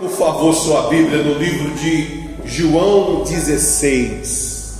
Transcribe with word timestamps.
Por 0.00 0.08
favor, 0.08 0.54
sua 0.54 0.88
Bíblia 0.88 1.22
no 1.22 1.34
livro 1.34 1.74
de 1.74 2.30
João 2.46 3.22
16. 3.22 4.78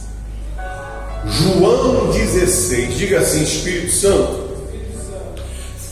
João 1.26 2.10
16. 2.10 2.96
Diga 2.96 3.18
assim, 3.18 3.42
Espírito 3.42 3.92
Santo, 3.92 4.48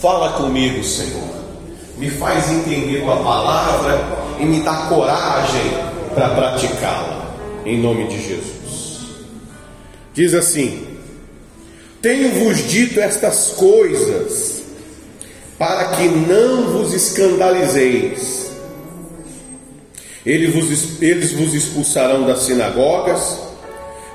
fala 0.01 0.31
comigo, 0.33 0.83
Senhor. 0.83 1.29
Me 1.99 2.09
faz 2.09 2.49
entender 2.49 3.03
a 3.07 3.17
palavra 3.17 4.01
e 4.39 4.45
me 4.45 4.61
dá 4.61 4.87
coragem 4.87 5.73
para 6.15 6.29
praticá-la. 6.29 7.35
Em 7.67 7.79
nome 7.79 8.07
de 8.07 8.17
Jesus. 8.17 8.99
Diz 10.11 10.33
assim: 10.33 10.87
Tenho-vos 12.01 12.67
dito 12.67 12.99
estas 12.99 13.49
coisas 13.49 14.63
para 15.59 15.89
que 15.89 16.07
não 16.07 16.71
vos 16.71 16.93
escandalizeis. 16.93 18.48
Eles 20.25 20.53
vos, 20.53 21.01
eles 21.01 21.31
vos 21.31 21.53
expulsarão 21.53 22.25
das 22.25 22.39
sinagogas, 22.39 23.37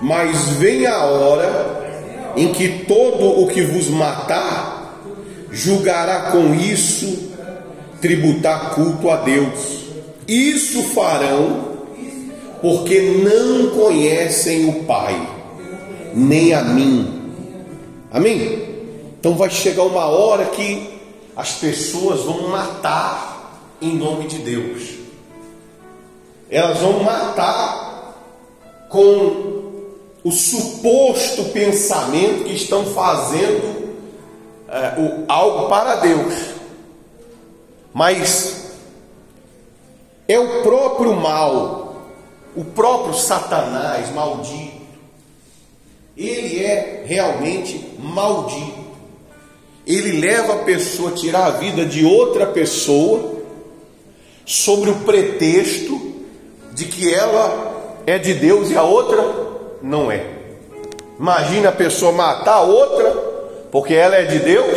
mas 0.01 0.51
vem 0.51 0.87
a 0.87 1.05
hora 1.05 2.33
em 2.37 2.53
que 2.53 2.85
todo 2.85 3.43
o 3.43 3.47
que 3.49 3.63
vos 3.63 3.89
matar 3.89 5.01
julgará 5.51 6.33
com 6.33 6.55
isso 6.55 7.33
tributar 8.01 8.75
culto 8.75 9.09
a 9.09 9.17
Deus. 9.17 9.85
Isso 10.29 10.83
farão 10.95 11.75
porque 12.61 13.01
não 13.01 13.71
conhecem 13.71 14.69
o 14.69 14.85
Pai, 14.85 15.21
nem 16.15 16.53
a 16.55 16.63
mim. 16.63 17.33
Amém? 18.11 18.63
Então 19.19 19.35
vai 19.35 19.51
chegar 19.51 19.85
uma 19.85 20.07
hora 20.07 20.47
que 20.47 20.91
as 21.37 21.53
pessoas 21.53 22.21
vão 22.23 22.49
matar 22.49 23.75
em 23.81 23.97
nome 23.97 24.27
de 24.27 24.39
Deus. 24.39 25.04
Elas 26.51 26.79
vão 26.79 27.03
matar 27.03 28.15
com 28.89 29.63
o 30.23 30.31
suposto 30.31 31.45
pensamento 31.47 32.45
que 32.45 32.55
estão 32.55 32.87
fazendo 32.87 33.95
é, 34.69 35.01
o, 35.01 35.25
algo 35.29 35.69
para 35.69 35.97
Deus. 35.97 36.35
Mas 37.93 38.73
é 40.27 40.39
o 40.39 40.63
próprio 40.63 41.15
mal, 41.15 41.97
o 42.57 42.65
próprio 42.65 43.15
Satanás 43.15 44.13
maldito. 44.13 44.85
Ele 46.17 46.65
é 46.65 47.03
realmente 47.07 47.97
maldito 47.99 48.85
ele 49.87 50.19
leva 50.19 50.55
a 50.55 50.59
pessoa 50.59 51.11
a 51.11 51.15
tirar 51.15 51.47
a 51.47 51.51
vida 51.51 51.85
de 51.85 52.05
outra 52.05 52.47
pessoa 52.47 53.43
sobre 54.47 54.91
o 54.91 55.01
pretexto 55.01 56.04
de 56.75 56.85
que 56.87 57.13
ela 57.13 58.01
é 58.07 58.19
de 58.19 58.35
Deus 58.35 58.71
e 58.71 58.77
a 58.77 58.83
outra 58.83 59.25
não 59.81 60.11
é. 60.11 60.27
Imagina 61.19 61.69
a 61.69 61.73
pessoa 61.73 62.13
matar 62.13 62.57
a 62.57 62.63
outra 62.63 63.11
porque 63.71 63.95
ela 63.95 64.17
é 64.17 64.25
de 64.25 64.41
Deus 64.41 64.77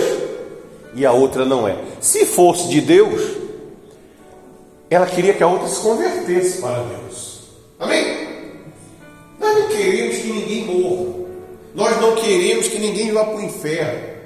e 0.94 1.06
a 1.06 1.12
outra 1.12 1.44
não 1.44 1.68
é. 1.68 1.76
Se 2.00 2.26
fosse 2.26 2.70
de 2.70 2.82
Deus, 2.82 3.22
ela 4.90 5.06
queria 5.06 5.34
que 5.34 5.44
a 5.44 5.48
outra 5.48 5.68
se 5.68 5.82
convertesse 5.82 6.62
para 6.62 6.84
Deus. 6.84 7.42
Amém? 7.80 8.28
Nós 9.40 9.56
não 9.56 9.68
queremos 9.68 10.18
que 10.18 10.32
ninguém 10.32 10.66
morra. 10.66 11.18
Nós 11.76 12.02
não 12.02 12.16
queremos 12.16 12.68
que 12.68 12.80
ninguém 12.80 13.12
vá 13.12 13.24
para 13.24 13.36
o 13.36 13.42
inferno. 13.42 14.18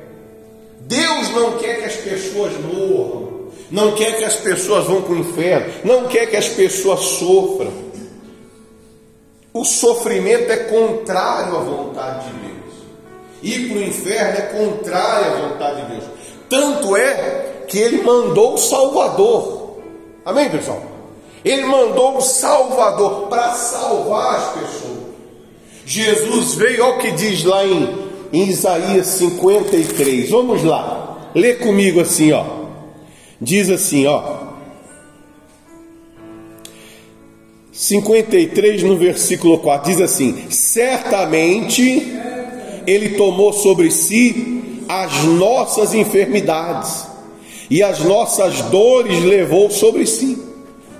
Deus 0.81 1.29
não 1.31 1.57
quer 1.57 1.79
que 1.79 1.85
as 1.85 1.95
pessoas 1.95 2.53
morram, 2.61 3.30
não 3.71 3.93
quer 3.93 4.17
que 4.17 4.23
as 4.23 4.35
pessoas 4.35 4.85
vão 4.85 5.01
para 5.01 5.13
o 5.13 5.17
inferno, 5.17 5.73
não 5.83 6.07
quer 6.07 6.27
que 6.27 6.35
as 6.35 6.49
pessoas 6.49 6.99
sofram. 6.99 7.71
O 9.53 9.65
sofrimento 9.65 10.51
é 10.51 10.57
contrário 10.57 11.55
à 11.55 11.59
vontade 11.59 12.25
de 12.25 12.33
Deus. 12.33 12.73
Ir 13.41 13.69
para 13.69 13.77
o 13.77 13.83
inferno 13.83 14.37
é 14.37 14.41
contrário 14.41 15.33
à 15.33 15.47
vontade 15.47 15.81
de 15.81 15.91
Deus. 15.91 16.03
Tanto 16.49 16.95
é 16.95 17.63
que 17.67 17.77
ele 17.77 18.01
mandou 18.03 18.53
o 18.53 18.57
Salvador. 18.57 19.77
Amém, 20.25 20.49
pessoal? 20.49 20.81
Ele 21.43 21.65
mandou 21.65 22.17
o 22.17 22.21
Salvador 22.21 23.27
para 23.27 23.53
salvar 23.53 24.35
as 24.35 24.53
pessoas. 24.53 25.01
Jesus 25.85 26.55
veio, 26.55 26.85
olha 26.85 26.95
o 26.95 26.99
que 26.99 27.11
diz 27.11 27.43
lá 27.43 27.65
em 27.65 28.11
em 28.33 28.47
Isaías 28.47 29.07
53. 29.07 30.29
Vamos 30.29 30.63
lá, 30.63 31.31
lê 31.35 31.55
comigo 31.55 31.99
assim, 31.99 32.31
ó. 32.31 32.60
Diz 33.41 33.71
assim, 33.71 34.05
ó. 34.05 34.51
53 37.71 38.83
no 38.83 38.95
versículo 38.95 39.57
4 39.57 39.91
diz 39.91 39.99
assim: 39.99 40.51
Certamente 40.51 41.81
Ele 42.85 43.17
tomou 43.17 43.51
sobre 43.51 43.89
si 43.89 44.83
as 44.87 45.23
nossas 45.23 45.95
enfermidades 45.95 47.07
e 47.67 47.81
as 47.81 48.01
nossas 48.01 48.61
dores 48.63 49.23
levou 49.23 49.71
sobre 49.71 50.05
si. 50.05 50.37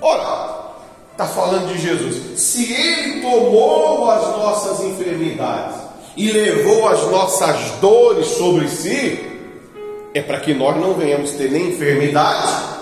Ora, 0.02 0.74
está 1.12 1.28
falando 1.28 1.72
de 1.72 1.80
Jesus. 1.80 2.40
Se 2.42 2.74
Ele 2.74 3.22
tomou 3.22 4.10
as 4.10 4.22
nossas 4.36 4.84
enfermidades 4.84 5.76
e 6.18 6.32
levou 6.32 6.88
as 6.88 7.02
nossas 7.12 7.72
dores 7.80 8.26
sobre 8.26 8.68
si, 8.68 9.31
é 10.14 10.22
para 10.22 10.40
que 10.40 10.54
nós 10.54 10.78
não 10.78 10.94
venhamos 10.94 11.32
ter 11.32 11.50
nem 11.50 11.70
enfermidade 11.70 12.80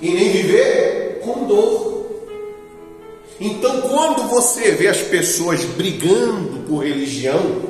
e 0.00 0.10
nem 0.10 0.30
viver 0.30 1.20
com 1.24 1.44
dor. 1.44 2.06
Então, 3.40 3.82
quando 3.82 4.28
você 4.28 4.72
vê 4.72 4.88
as 4.88 4.98
pessoas 4.98 5.64
brigando 5.64 6.64
por 6.68 6.84
religião, 6.84 7.62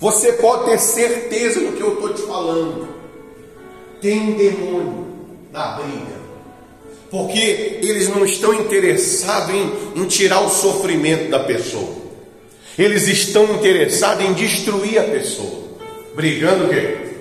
você 0.00 0.32
pode 0.32 0.70
ter 0.70 0.78
certeza 0.78 1.60
do 1.60 1.72
que 1.72 1.82
eu 1.82 1.94
estou 1.94 2.14
te 2.14 2.22
falando. 2.22 2.88
Tem 4.00 4.32
demônio 4.32 5.06
na 5.52 5.76
briga. 5.76 6.22
Porque 7.10 7.78
eles 7.82 8.08
não 8.08 8.24
estão 8.24 8.54
interessados 8.54 9.54
em, 9.54 10.00
em 10.00 10.06
tirar 10.06 10.40
o 10.40 10.48
sofrimento 10.48 11.30
da 11.30 11.40
pessoa. 11.40 12.02
Eles 12.78 13.06
estão 13.06 13.44
interessados 13.54 14.24
em 14.24 14.32
destruir 14.32 14.98
a 14.98 15.04
pessoa. 15.04 15.62
Brigando 16.14 16.64
o 16.64 16.68
quê? 16.70 17.11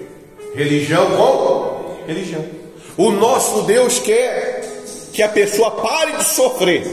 Religião 0.53 1.06
com 1.12 2.06
religião. 2.07 2.44
O 2.97 3.12
nosso 3.12 3.63
Deus 3.63 4.00
quer 4.00 4.69
que 5.13 5.23
a 5.23 5.29
pessoa 5.29 5.72
pare 5.72 6.17
de 6.17 6.23
sofrer. 6.23 6.84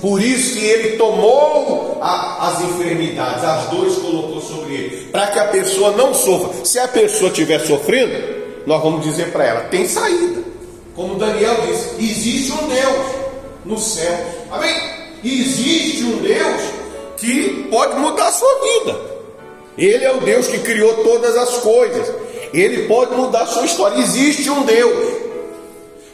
Por 0.00 0.22
isso 0.22 0.58
que 0.58 0.64
ele 0.64 0.96
tomou 0.96 1.98
a, 2.00 2.48
as 2.48 2.62
enfermidades, 2.62 3.42
as 3.42 3.66
dores 3.66 3.96
colocou 3.96 4.40
sobre 4.40 4.74
ele, 4.74 5.08
para 5.10 5.26
que 5.26 5.38
a 5.38 5.48
pessoa 5.48 5.90
não 5.92 6.14
sofra. 6.14 6.64
Se 6.64 6.78
a 6.78 6.86
pessoa 6.86 7.30
estiver 7.30 7.58
sofrendo, 7.60 8.14
nós 8.66 8.82
vamos 8.82 9.04
dizer 9.04 9.32
para 9.32 9.44
ela: 9.44 9.60
tem 9.62 9.88
saída. 9.88 10.42
Como 10.94 11.16
Daniel 11.16 11.56
disse: 11.66 11.96
existe 11.98 12.52
um 12.52 12.68
Deus 12.68 13.06
no 13.64 13.78
céu. 13.78 14.14
Amém? 14.50 14.74
Existe 15.24 16.04
um 16.04 16.18
Deus 16.18 16.62
que 17.16 17.66
pode 17.70 17.96
mudar 17.98 18.28
a 18.28 18.32
sua 18.32 18.54
vida. 18.60 19.00
Ele 19.76 20.04
é 20.04 20.12
o 20.12 20.20
Deus 20.20 20.46
que 20.46 20.58
criou 20.58 20.92
todas 21.04 21.36
as 21.36 21.58
coisas. 21.58 22.08
Ele 22.52 22.86
pode 22.86 23.14
mudar 23.14 23.46
sua 23.46 23.64
história. 23.64 23.98
Existe 23.98 24.48
um 24.50 24.64
Deus. 24.64 25.28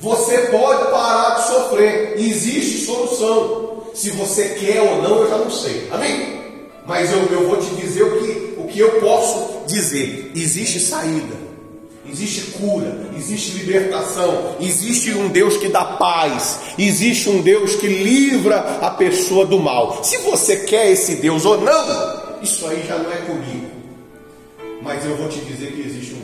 Você 0.00 0.38
pode 0.50 0.90
parar 0.90 1.36
de 1.36 1.46
sofrer. 1.46 2.14
Existe 2.18 2.84
solução. 2.84 3.84
Se 3.94 4.10
você 4.10 4.50
quer 4.50 4.82
ou 4.82 5.02
não, 5.02 5.22
eu 5.22 5.28
já 5.28 5.38
não 5.38 5.50
sei. 5.50 5.88
Amém? 5.90 6.40
Mas 6.86 7.12
eu, 7.12 7.18
eu 7.30 7.48
vou 7.48 7.56
te 7.56 7.74
dizer 7.76 8.02
o 8.02 8.18
que, 8.18 8.54
o 8.58 8.66
que 8.66 8.78
eu 8.78 9.00
posso 9.00 9.66
dizer. 9.66 10.32
Existe 10.34 10.80
saída. 10.80 11.44
Existe 12.06 12.52
cura, 12.52 13.10
existe 13.16 13.52
libertação, 13.58 14.56
existe 14.60 15.10
um 15.12 15.28
Deus 15.28 15.56
que 15.56 15.68
dá 15.68 15.84
paz, 15.84 16.60
existe 16.78 17.30
um 17.30 17.40
Deus 17.40 17.76
que 17.76 17.86
livra 17.86 18.58
a 18.82 18.90
pessoa 18.90 19.46
do 19.46 19.58
mal. 19.58 20.04
Se 20.04 20.18
você 20.18 20.58
quer 20.58 20.92
esse 20.92 21.16
Deus 21.16 21.46
ou 21.46 21.58
não, 21.58 22.42
isso 22.42 22.66
aí 22.68 22.84
já 22.86 22.98
não 22.98 23.10
é 23.10 23.16
comigo. 23.16 23.70
Mas 24.82 25.02
eu 25.06 25.16
vou 25.16 25.28
te 25.28 25.40
dizer 25.40 25.72
que 25.72 25.80
existe 25.80 26.14
um 26.14 26.23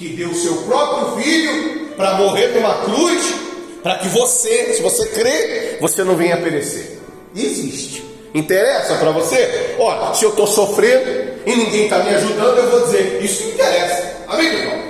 que 0.00 0.08
deu 0.08 0.30
o 0.30 0.34
seu 0.34 0.54
próprio 0.62 1.22
filho 1.22 1.90
para 1.94 2.14
morrer 2.14 2.48
numa 2.54 2.74
cruz, 2.84 3.34
para 3.82 3.98
que 3.98 4.08
você, 4.08 4.72
se 4.72 4.80
você 4.80 5.06
crê, 5.08 5.76
você 5.78 6.02
não 6.02 6.16
venha 6.16 6.38
perecer. 6.38 6.98
Existe. 7.36 8.02
Interessa 8.34 8.94
para 8.94 9.10
você? 9.10 9.76
Olha, 9.78 10.14
se 10.14 10.24
eu 10.24 10.30
estou 10.30 10.46
sofrendo 10.46 11.34
e 11.44 11.54
ninguém 11.54 11.84
está 11.84 11.98
me 11.98 12.14
ajudando, 12.14 12.56
eu 12.56 12.70
vou 12.70 12.80
dizer: 12.86 13.22
Isso 13.22 13.42
interessa. 13.48 14.24
Amém, 14.26 14.46
irmão? 14.46 14.80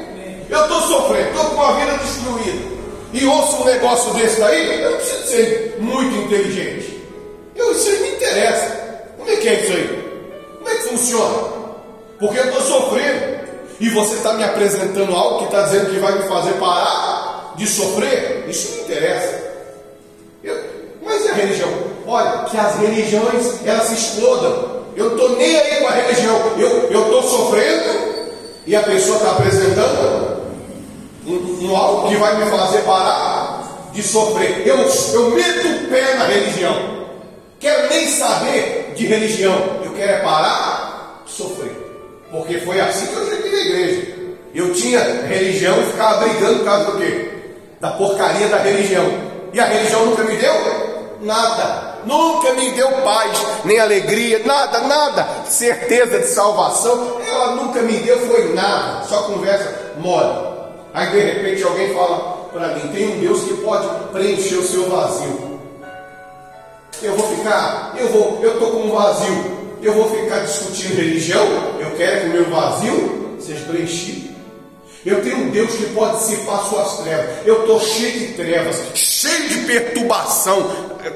Eu 0.49 0.62
estou 0.62 0.81
sofrendo, 0.83 1.29
estou 1.31 1.45
com 1.51 1.62
a 1.62 1.73
vida 1.73 1.99
destruída. 1.99 2.71
E 3.12 3.27
ouço 3.27 3.62
um 3.62 3.65
negócio 3.65 4.15
desse 4.15 4.39
daí, 4.39 4.83
eu 4.83 4.91
não 4.93 4.99
preciso 4.99 5.27
ser 5.27 5.77
muito 5.81 6.17
inteligente. 6.17 7.03
Eu, 7.57 7.73
isso 7.73 7.89
aí 7.89 7.99
me 7.99 8.09
interessa. 8.11 9.03
Como 9.17 9.29
é 9.29 9.37
que 9.37 9.49
é 9.49 9.55
isso 9.55 9.73
aí? 9.73 10.05
Como 10.59 10.69
é 10.69 10.75
que 10.77 10.83
funciona? 10.85 11.49
Porque 12.21 12.39
eu 12.39 12.45
estou 12.45 12.62
sofrendo 12.62 13.40
e 13.81 13.88
você 13.88 14.17
está 14.17 14.35
me 14.35 14.44
apresentando 14.44 15.15
algo 15.15 15.38
que 15.38 15.44
está 15.44 15.62
dizendo 15.62 15.91
que 15.91 15.99
vai 15.99 16.12
me 16.12 16.29
fazer 16.29 16.53
parar 16.55 17.55
de 17.56 17.67
sofrer, 17.67 18.44
isso 18.47 18.77
não 18.77 18.85
interessa. 18.85 19.50
Eu, 20.44 20.56
mas 21.03 21.25
e 21.25 21.31
a 21.31 21.35
religião? 21.35 21.71
Olha, 22.06 22.44
que 22.44 22.59
as 22.59 22.79
religiões 22.79 23.67
elas 23.67 23.87
se 23.87 23.94
explodam. 23.94 24.81
Eu 24.94 25.12
estou 25.12 25.37
nem 25.37 25.56
aí 25.56 25.81
com 25.81 25.88
a 25.88 25.93
religião. 25.93 26.37
Eu 26.59 27.05
estou 27.05 27.23
sofrendo 27.23 28.11
e 28.67 28.77
a 28.77 28.82
pessoa 28.82 29.17
está 29.17 29.31
apresentando 29.31 30.43
um, 31.26 31.67
um, 31.67 31.76
algo 31.76 32.09
que 32.09 32.17
vai 32.17 32.37
me 32.37 32.50
fazer 32.50 32.81
parar 32.83 33.91
de 33.94 34.03
sofrer. 34.03 34.67
Eu, 34.67 34.76
eu 34.76 35.31
meto 35.31 35.69
o 35.69 35.88
pé 35.88 36.15
na 36.17 36.26
religião. 36.26 37.06
Quero 37.59 37.88
nem 37.88 38.06
saber 38.09 38.93
de 38.94 39.06
religião. 39.06 39.81
Eu 39.85 39.93
quero 39.93 40.12
é 40.12 40.19
parar 40.19 40.80
porque 42.31 42.59
foi 42.59 42.81
assim 42.81 43.06
que 43.06 43.15
eu 43.15 43.29
cheguei 43.29 43.50
na 43.50 43.61
igreja. 43.61 44.21
Eu 44.55 44.73
tinha 44.73 45.00
religião 45.27 45.81
e 45.81 45.87
ficava 45.87 46.27
brigando 46.27 46.59
por 46.59 46.65
causa 46.65 46.85
do 46.91 46.99
quê? 46.99 47.31
Da 47.81 47.91
porcaria 47.91 48.49
da 48.49 48.59
religião. 48.59 49.06
E 49.53 49.61
a 49.61 49.65
religião 49.67 50.06
nunca 50.06 50.23
me 50.25 50.37
deu 50.37 50.55
nada. 51.23 51.91
Nunca 52.05 52.53
me 52.55 52.71
deu 52.71 52.88
paz, 53.03 53.38
nem 53.65 53.79
alegria, 53.79 54.41
nada, 54.44 54.81
nada. 54.81 55.29
Certeza 55.44 56.19
de 56.19 56.27
salvação. 56.27 57.21
Ela 57.29 57.56
nunca 57.56 57.82
me 57.82 57.93
deu, 57.99 58.19
foi 58.21 58.55
nada. 58.55 59.05
Só 59.05 59.23
conversa 59.25 59.93
mole. 59.99 60.50
Aí 60.94 61.11
de 61.11 61.21
repente 61.21 61.62
alguém 61.62 61.94
fala 61.94 62.49
para 62.53 62.69
mim: 62.69 62.88
tem 62.93 63.09
um 63.09 63.21
Deus 63.21 63.43
que 63.43 63.55
pode 63.59 63.87
preencher 64.12 64.56
o 64.56 64.67
seu 64.67 64.88
vazio. 64.88 65.61
Eu 67.03 67.17
vou 67.17 67.37
ficar, 67.37 67.94
eu 67.99 68.09
vou, 68.09 68.41
eu 68.43 68.55
estou 68.55 68.71
com 68.71 68.79
um 68.79 68.91
vazio. 68.91 69.60
Eu 69.82 69.94
vou 69.94 70.11
ficar 70.11 70.41
discutindo 70.41 70.97
religião. 70.97 71.47
Eu 71.81 71.91
quero 71.97 72.21
que 72.21 72.27
o 72.27 72.31
meu 72.31 72.50
vazio 72.50 73.37
seja 73.41 73.65
preenchido. 73.65 74.31
Eu 75.05 75.23
tenho 75.23 75.38
um 75.38 75.50
Deus 75.50 75.73
que 75.75 75.87
pode 75.94 76.19
dissipar 76.19 76.62
suas 76.67 76.99
trevas. 76.99 77.47
Eu 77.47 77.61
estou 77.61 77.81
cheio 77.81 78.21
de 78.21 78.35
trevas, 78.35 78.82
cheio 78.94 79.49
de 79.49 79.59
perturbação, 79.61 80.71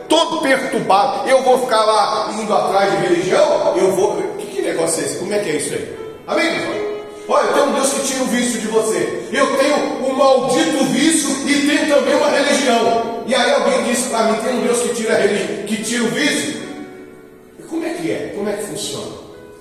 todo 0.09 0.41
perturbado. 0.41 1.29
Eu 1.29 1.43
vou 1.43 1.59
ficar 1.61 1.85
lá 1.85 2.33
indo 2.33 2.55
atrás 2.55 2.91
de 2.93 3.07
religião? 3.09 3.77
Eu 3.77 3.93
vou. 3.93 4.17
Que, 4.39 4.47
que 4.47 4.63
negócio 4.63 5.03
é 5.03 5.05
esse? 5.05 5.19
Como 5.19 5.35
é 5.35 5.39
que 5.39 5.51
é 5.51 5.57
isso 5.57 5.75
aí? 5.75 5.97
Amém? 6.27 6.85
Olha, 7.29 7.53
tem 7.53 7.63
um 7.63 7.73
Deus 7.73 7.93
que 7.93 8.07
tira 8.07 8.23
o 8.23 8.27
vício 8.27 8.61
de 8.61 8.67
você. 8.69 9.29
Eu 9.33 9.57
tenho 9.59 9.77
um 10.07 10.15
maldito 10.15 10.85
vício 10.87 11.31
e 11.47 11.67
tenho 11.67 11.95
também 11.95 12.15
uma 12.15 12.31
religião. 12.31 13.23
E 13.27 13.35
aí 13.35 13.53
alguém 13.53 13.85
disse 13.85 14.09
para 14.09 14.25
mim: 14.25 14.39
tem 14.43 14.55
um 14.55 14.63
Deus 14.63 14.81
que 14.81 14.95
tira, 14.95 15.17
que 15.67 15.77
tira 15.83 16.05
o 16.05 16.09
vício? 16.09 16.64
Como 17.75 17.85
é 17.85 17.91
que 17.95 18.09
é? 18.09 18.33
Como 18.37 18.49
é 18.49 18.53
que 18.53 18.67
funciona? 18.67 19.17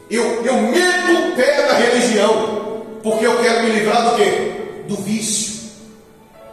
Eu, 0.07 0.45
eu 0.45 0.54
meto 0.54 1.31
o 1.31 1.36
pé 1.36 1.65
na 1.65 1.74
religião 1.74 2.83
porque 3.01 3.25
eu 3.25 3.42
quero 3.42 3.63
me 3.63 3.71
livrar 3.71 4.12
do 4.12 4.15
quê? 4.18 4.51
Do 4.88 4.95
vício. 4.98 5.71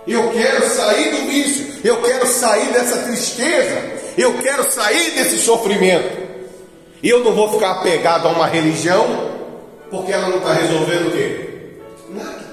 Eu 0.07 0.31
quero 0.31 0.67
sair 0.71 1.11
do 1.11 1.27
vício, 1.29 1.67
eu 1.85 2.01
quero 2.01 2.27
sair 2.27 2.73
dessa 2.73 2.97
tristeza, 3.03 3.79
eu 4.17 4.39
quero 4.39 4.73
sair 4.73 5.11
desse 5.11 5.39
sofrimento. 5.41 6.19
E 7.03 7.11
eu 7.11 7.23
não 7.23 7.35
vou 7.35 7.53
ficar 7.53 7.73
apegado 7.73 8.27
a 8.27 8.31
uma 8.31 8.47
religião, 8.47 9.07
porque 9.91 10.13
ela 10.13 10.31
não 10.31 10.39
está 10.39 10.55
resolvendo 10.55 11.09
o 11.09 11.11
quê? 11.11 11.77
Nada. 12.09 12.45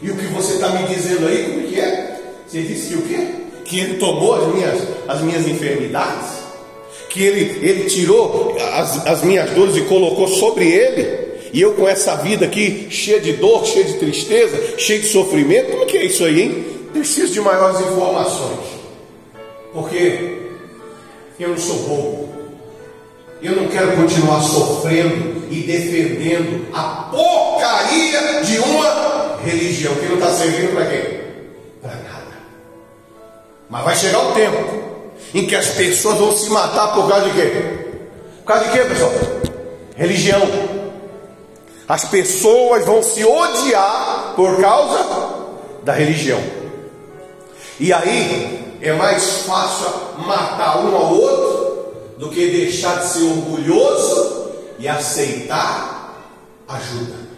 E 0.00 0.08
o 0.08 0.16
que 0.16 0.26
você 0.26 0.54
está 0.54 0.68
me 0.68 0.86
dizendo 0.86 1.26
aí, 1.26 1.44
como 1.46 1.66
que 1.66 1.80
é? 1.80 2.20
Você 2.46 2.62
disse 2.62 2.90
que 2.90 2.94
o 2.94 3.02
quê? 3.02 3.28
Que 3.64 3.80
ele 3.80 3.94
tomou 3.98 4.36
as 4.36 4.54
minhas, 4.54 4.78
as 5.08 5.20
minhas 5.20 5.48
enfermidades? 5.48 6.37
Que 7.08 7.22
ele, 7.22 7.66
ele 7.66 7.84
tirou 7.88 8.56
as, 8.74 9.06
as 9.06 9.22
minhas 9.22 9.50
dores 9.50 9.76
e 9.76 9.82
colocou 9.82 10.28
sobre 10.28 10.68
ele? 10.68 11.28
E 11.52 11.60
eu 11.60 11.74
com 11.74 11.88
essa 11.88 12.16
vida 12.16 12.44
aqui, 12.44 12.88
cheia 12.90 13.20
de 13.20 13.32
dor, 13.34 13.64
cheia 13.64 13.84
de 13.84 13.94
tristeza, 13.94 14.78
cheia 14.78 15.00
de 15.00 15.06
sofrimento, 15.06 15.70
como 15.70 15.86
que 15.86 15.96
é 15.96 16.04
isso 16.04 16.24
aí, 16.24 16.42
hein? 16.42 16.64
Preciso 16.92 17.32
de 17.32 17.40
maiores 17.40 17.80
informações. 17.80 18.60
Porque 19.72 20.38
eu 21.40 21.50
não 21.50 21.58
sou 21.58 21.76
bobo. 21.76 22.28
Eu 23.40 23.54
não 23.54 23.68
quero 23.68 23.92
continuar 23.92 24.42
sofrendo 24.42 25.44
e 25.50 25.60
defendendo 25.60 26.66
a 26.72 27.08
porcaria 27.10 28.42
de 28.42 28.58
uma 28.58 29.38
religião 29.44 29.94
que 29.94 30.06
não 30.06 30.14
está 30.14 30.30
servindo 30.32 30.74
para 30.74 30.86
quê? 30.86 31.20
Para 31.80 31.94
nada. 31.94 32.38
Mas 33.70 33.84
vai 33.84 33.96
chegar 33.96 34.28
o 34.28 34.32
tempo 34.32 34.87
em 35.34 35.46
que 35.46 35.54
as 35.54 35.68
pessoas 35.68 36.18
vão 36.18 36.36
se 36.36 36.50
matar 36.50 36.94
por 36.94 37.08
causa 37.08 37.26
de 37.26 37.32
quê? 37.32 37.52
Por 38.38 38.44
causa 38.44 38.64
de 38.64 38.70
quê, 38.72 38.84
pessoal? 38.84 39.12
Religião. 39.96 40.42
As 41.86 42.04
pessoas 42.04 42.84
vão 42.84 43.02
se 43.02 43.24
odiar 43.24 44.34
por 44.36 44.60
causa 44.60 45.48
da 45.82 45.92
religião. 45.92 46.40
E 47.80 47.92
aí 47.92 48.76
é 48.80 48.92
mais 48.92 49.42
fácil 49.46 49.88
matar 50.18 50.84
um 50.84 50.94
ao 50.94 51.14
outro 51.14 51.92
do 52.18 52.30
que 52.30 52.48
deixar 52.48 53.00
de 53.00 53.06
ser 53.08 53.22
orgulhoso 53.22 54.50
e 54.78 54.88
aceitar 54.88 55.98
ajuda. 56.68 57.28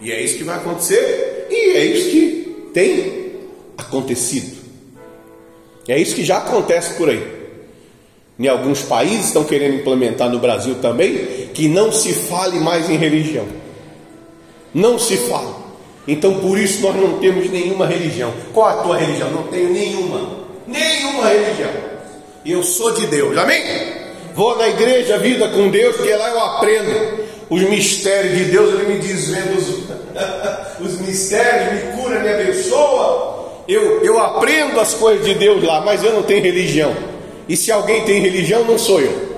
E 0.00 0.12
é 0.12 0.20
isso 0.20 0.36
que 0.36 0.44
vai 0.44 0.56
acontecer, 0.56 1.46
e 1.50 1.76
é 1.76 1.84
isso 1.86 2.10
que 2.10 2.70
tem 2.74 3.40
acontecido. 3.78 4.53
É 5.88 5.98
isso 5.98 6.14
que 6.14 6.24
já 6.24 6.38
acontece 6.38 6.94
por 6.94 7.08
aí. 7.08 7.44
Em 8.38 8.48
alguns 8.48 8.82
países 8.82 9.26
estão 9.26 9.44
querendo 9.44 9.76
implementar 9.76 10.28
no 10.28 10.38
Brasil 10.38 10.76
também 10.82 11.48
que 11.54 11.68
não 11.68 11.92
se 11.92 12.12
fale 12.12 12.58
mais 12.58 12.90
em 12.90 12.96
religião. 12.96 13.46
Não 14.72 14.98
se 14.98 15.16
fala. 15.16 15.62
Então 16.06 16.40
por 16.40 16.58
isso 16.58 16.82
nós 16.82 16.96
não 16.96 17.18
temos 17.18 17.48
nenhuma 17.50 17.86
religião. 17.86 18.32
Qual 18.52 18.66
a 18.66 18.82
tua 18.82 18.96
religião? 18.96 19.30
Não 19.30 19.44
tenho 19.44 19.70
nenhuma. 19.70 20.44
Nenhuma 20.66 21.28
religião. 21.28 21.70
Eu 22.44 22.62
sou 22.62 22.92
de 22.92 23.06
Deus. 23.06 23.36
Amém? 23.38 23.62
Vou 24.34 24.56
na 24.58 24.68
igreja, 24.68 25.16
vida 25.18 25.48
com 25.48 25.70
Deus, 25.70 25.94
porque 25.96 26.12
lá 26.14 26.28
eu 26.28 26.40
aprendo 26.40 27.24
os 27.48 27.62
mistérios 27.62 28.36
de 28.36 28.44
Deus, 28.46 28.74
Ele 28.74 28.94
me 28.94 28.98
desvenda 28.98 29.52
os, 29.52 29.68
os 30.80 31.00
mistérios, 31.00 31.84
me 31.84 31.92
cura, 31.92 32.18
me 32.18 32.28
abençoa. 32.28 33.33
Eu, 33.66 34.04
eu 34.04 34.20
aprendo 34.20 34.78
as 34.78 34.94
coisas 34.94 35.24
de 35.24 35.34
Deus 35.34 35.62
lá, 35.62 35.80
mas 35.80 36.02
eu 36.02 36.12
não 36.12 36.22
tenho 36.22 36.42
religião. 36.42 36.94
E 37.48 37.56
se 37.56 37.72
alguém 37.72 38.04
tem 38.04 38.20
religião, 38.20 38.64
não 38.64 38.78
sou 38.78 39.00
eu. 39.00 39.34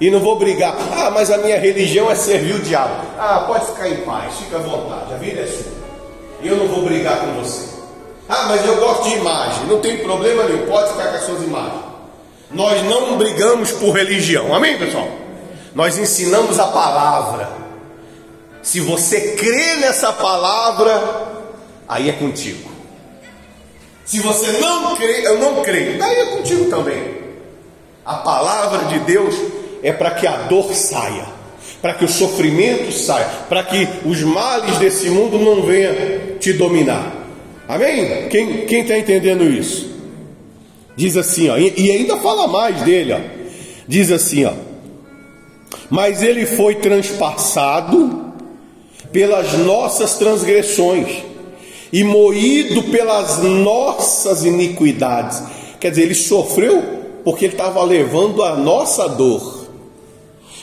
E 0.00 0.10
não 0.10 0.20
vou 0.20 0.36
brigar. 0.36 0.76
Ah, 0.92 1.10
mas 1.10 1.30
a 1.30 1.38
minha 1.38 1.58
religião 1.58 2.10
é 2.10 2.14
servir 2.14 2.54
o 2.54 2.58
diabo. 2.60 3.06
Ah, 3.18 3.44
pode 3.46 3.66
ficar 3.66 3.88
em 3.88 3.96
paz, 3.98 4.34
fica 4.34 4.56
à 4.56 4.60
vontade, 4.60 5.14
a 5.14 5.16
vida 5.16 5.40
é 5.40 5.46
sua. 5.46 5.72
E 6.42 6.48
eu 6.48 6.56
não 6.56 6.66
vou 6.66 6.82
brigar 6.82 7.20
com 7.20 7.42
você. 7.42 7.66
Ah, 8.28 8.46
mas 8.48 8.66
eu 8.66 8.76
gosto 8.76 9.08
de 9.08 9.14
imagem. 9.14 9.66
Não 9.66 9.80
tem 9.80 9.98
problema 9.98 10.44
nenhum, 10.44 10.66
pode 10.66 10.90
ficar 10.90 11.08
com 11.08 11.16
as 11.16 11.22
suas 11.24 11.42
imagens. 11.42 11.86
Nós 12.50 12.82
não 12.84 13.16
brigamos 13.16 13.72
por 13.72 13.92
religião. 13.92 14.54
Amém, 14.54 14.78
pessoal? 14.78 15.08
Nós 15.74 15.96
ensinamos 15.98 16.58
a 16.58 16.66
palavra. 16.66 17.48
Se 18.62 18.80
você 18.80 19.32
crê 19.32 19.76
nessa 19.76 20.12
palavra, 20.12 21.00
aí 21.88 22.08
é 22.08 22.12
contigo. 22.12 22.75
Se 24.06 24.20
você 24.20 24.52
não 24.52 24.96
crê, 24.96 25.26
eu 25.26 25.38
não 25.38 25.62
creio, 25.62 25.98
daí 25.98 26.16
é 26.16 26.26
contigo 26.26 26.70
também. 26.70 27.16
A 28.04 28.14
palavra 28.14 28.86
de 28.86 29.00
Deus 29.00 29.34
é 29.82 29.92
para 29.92 30.12
que 30.12 30.26
a 30.26 30.44
dor 30.44 30.72
saia, 30.72 31.26
para 31.82 31.92
que 31.92 32.04
o 32.04 32.08
sofrimento 32.08 32.92
saia, 32.92 33.26
para 33.48 33.64
que 33.64 33.88
os 34.04 34.22
males 34.22 34.78
desse 34.78 35.10
mundo 35.10 35.38
não 35.38 35.62
venham 35.62 35.94
te 36.38 36.52
dominar. 36.52 37.12
Amém? 37.68 38.28
Quem 38.28 38.80
está 38.80 38.96
entendendo 38.96 39.42
isso? 39.42 39.90
Diz 40.94 41.16
assim, 41.16 41.50
ó, 41.50 41.58
e 41.58 41.90
ainda 41.90 42.16
fala 42.18 42.46
mais 42.46 42.82
dele, 42.82 43.12
ó. 43.12 43.18
Diz 43.88 44.12
assim, 44.12 44.44
ó. 44.44 44.52
Mas 45.90 46.22
ele 46.22 46.46
foi 46.46 46.76
transpassado 46.76 48.32
pelas 49.12 49.52
nossas 49.54 50.14
transgressões 50.14 51.24
e 51.92 52.02
moído 52.04 52.82
pelas 52.84 53.38
nossas 53.38 54.44
iniquidades. 54.44 55.42
Quer 55.80 55.90
dizer, 55.90 56.02
ele 56.02 56.14
sofreu 56.14 56.82
porque 57.24 57.46
ele 57.46 57.54
estava 57.54 57.82
levando 57.82 58.42
a 58.42 58.56
nossa 58.56 59.08
dor. 59.08 59.66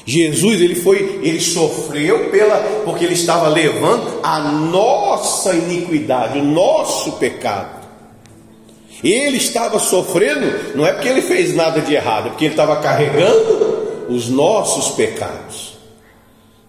Jesus 0.06 0.60
ele 0.60 0.76
foi, 0.76 1.20
ele 1.24 1.40
sofreu 1.40 2.30
pela 2.30 2.58
porque 2.84 3.06
ele 3.06 3.14
estava 3.14 3.48
levando 3.48 4.20
a 4.22 4.40
nossa 4.40 5.54
iniquidade, 5.54 6.40
o 6.40 6.44
nosso 6.44 7.14
pecado. 7.14 7.84
Ele 9.04 9.38
estava 9.38 9.80
sofrendo, 9.80 10.76
não 10.76 10.86
é 10.86 10.94
porque 10.94 11.10
ele 11.10 11.22
fez 11.22 11.54
nada 11.54 11.82
de 11.82 11.94
errado, 11.94 12.28
é 12.28 12.30
porque 12.30 12.46
ele 12.46 12.54
estava 12.54 12.78
carregando 12.78 14.08
os 14.10 14.30
nossos 14.30 14.96
pecados. 14.96 15.74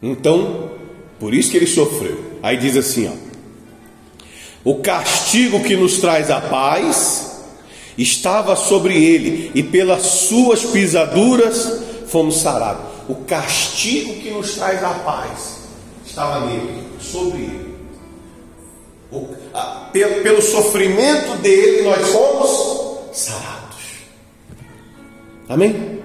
Então, 0.03 0.71
por 1.19 1.33
isso 1.33 1.51
que 1.51 1.57
ele 1.57 1.67
sofreu. 1.67 2.19
Aí 2.43 2.57
diz 2.57 2.77
assim, 2.77 3.09
ó: 3.09 3.24
o 4.65 4.77
castigo 4.77 5.63
que 5.63 5.77
nos 5.77 5.99
traz 5.99 6.31
a 6.31 6.41
paz 6.41 7.43
estava 7.99 8.57
sobre 8.57 8.95
ele, 8.97 9.51
e 9.55 9.63
pelas 9.63 10.03
suas 10.03 10.65
pisaduras 10.65 11.83
fomos 12.09 12.39
sarados. 12.39 12.83
O 13.09 13.15
castigo 13.17 14.15
que 14.15 14.31
nos 14.31 14.55
traz 14.55 14.83
a 14.83 14.95
paz 14.95 15.59
estava 16.07 16.47
nele, 16.47 16.83
sobre 16.99 17.43
ele. 17.43 17.75
O, 19.13 19.29
a, 19.53 19.91
pelo, 19.93 20.23
pelo 20.23 20.43
sofrimento 20.43 21.37
dele, 21.43 21.83
nós 21.83 22.09
fomos 22.09 23.17
sarados. 23.17 23.85
Amém? 25.49 26.01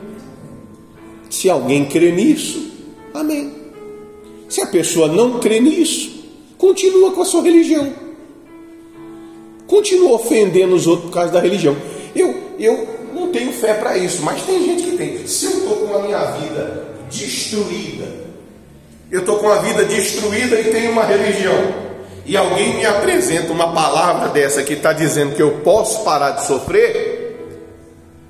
Se 1.30 1.50
alguém 1.50 1.86
crê 1.86 2.12
nisso, 2.12 2.72
amém. 3.14 3.56
Se 4.50 4.62
a 4.62 4.68
pessoa 4.68 5.08
não 5.08 5.40
crê 5.40 5.60
nisso, 5.60 6.26
continua 6.58 7.14
com 7.14 7.22
a 7.22 7.26
sua 7.26 7.42
religião. 7.42 8.09
Continua 9.70 10.14
ofendendo 10.14 10.76
os 10.76 10.86
outros 10.88 11.10
por 11.10 11.14
causa 11.14 11.32
da 11.32 11.40
religião. 11.40 11.78
Eu, 12.14 12.36
eu 12.60 12.88
não 13.14 13.32
tenho 13.32 13.54
fé 13.54 13.76
para 13.76 13.98
isso, 13.98 14.22
mas 14.24 14.42
tem 14.42 14.66
gente 14.66 14.84
que 14.84 14.98
tem. 14.98 15.26
Se 15.26 15.46
eu 15.46 15.52
estou 15.52 15.76
com 15.88 15.96
a 15.96 16.00
minha 16.00 16.20
vida 16.32 16.88
destruída, 17.10 18.08
eu 19.10 19.22
estou 19.22 19.38
com 19.38 19.50
a 19.50 19.60
vida 19.60 19.86
destruída 19.86 20.60
e 20.60 20.66
tenho 20.66 20.92
uma 20.92 21.06
religião 21.06 21.88
e 22.30 22.38
alguém 22.38 22.76
me 22.76 22.86
apresenta 22.86 23.52
uma 23.52 23.74
palavra 23.74 24.30
dessa 24.30 24.62
que 24.62 24.74
está 24.74 24.94
dizendo 24.94 25.36
que 25.36 25.42
eu 25.42 25.62
posso 25.64 26.04
parar 26.04 26.30
de 26.32 26.46
sofrer, 26.46 27.20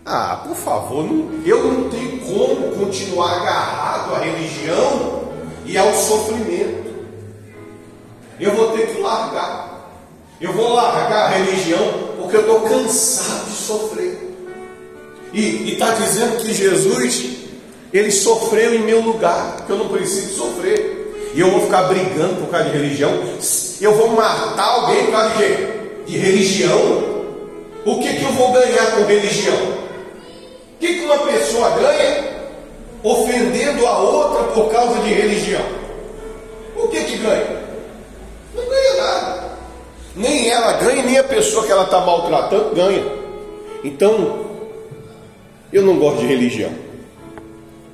ah, 0.06 0.42
por 0.48 0.56
favor, 0.56 1.04
não, 1.04 1.30
eu 1.46 1.66
não 1.66 1.90
tenho 1.90 2.18
como 2.20 2.78
continuar 2.78 3.42
agarrado 3.42 4.16
à 4.16 4.20
religião 4.20 5.28
e 5.66 5.78
ao 5.78 5.94
sofrimento. 5.94 6.90
Eu 8.40 8.56
vou 8.56 8.72
ter 8.72 8.88
que 8.88 9.02
largar. 9.02 9.69
Eu 10.42 10.54
vou 10.54 10.74
largar 10.74 11.26
a 11.26 11.38
religião 11.38 11.80
porque 12.18 12.38
eu 12.38 12.42
estou 12.42 12.62
cansado 12.62 13.50
de 13.50 13.56
sofrer. 13.56 14.30
E 15.34 15.74
está 15.74 15.94
dizendo 15.94 16.38
que 16.38 16.54
Jesus, 16.54 17.26
ele 17.94 18.12
sofreu 18.12 18.74
em 18.74 18.80
meu 18.80 19.02
lugar, 19.02 19.66
que 19.66 19.72
eu 19.72 19.78
não 19.78 19.90
preciso 19.90 20.36
sofrer. 20.36 21.32
E 21.34 21.40
eu 21.40 21.52
vou 21.52 21.62
ficar 21.62 21.84
brigando 21.84 22.36
por 22.42 22.50
causa 22.50 22.70
de 22.70 22.78
religião. 22.78 23.12
Eu 23.82 23.94
vou 23.96 24.10
matar 24.10 24.64
alguém 24.64 25.06
por 25.06 25.12
causa 25.12 25.36
de? 25.36 26.12
De 26.12 26.18
religião? 26.18 27.20
O 27.86 28.00
que, 28.00 28.14
que 28.14 28.24
eu 28.24 28.32
vou 28.32 28.52
ganhar 28.52 28.96
com 28.96 29.06
religião? 29.06 29.58
O 29.58 30.80
que, 30.80 31.00
que 31.00 31.06
uma 31.06 31.18
pessoa 31.20 31.70
ganha 31.72 32.30
ofendendo 33.04 33.86
a 33.86 34.00
outra 34.00 34.44
por 34.54 34.72
causa 34.72 35.00
de 35.02 35.14
religião? 35.14 35.66
O 36.76 36.88
que, 36.88 37.04
que 37.04 37.18
ganha? 37.18 37.64
Não 38.56 38.66
ganha 38.66 38.94
nada. 38.96 39.49
Nem 40.16 40.50
ela 40.50 40.74
ganha, 40.74 41.04
nem 41.04 41.18
a 41.18 41.24
pessoa 41.24 41.66
que 41.66 41.72
ela 41.72 41.84
está 41.84 42.02
maltratando 42.02 42.76
ganha. 42.76 43.04
Então, 43.84 44.46
eu 45.72 45.84
não 45.84 45.98
gosto 45.98 46.20
de 46.20 46.28
religião, 46.28 46.72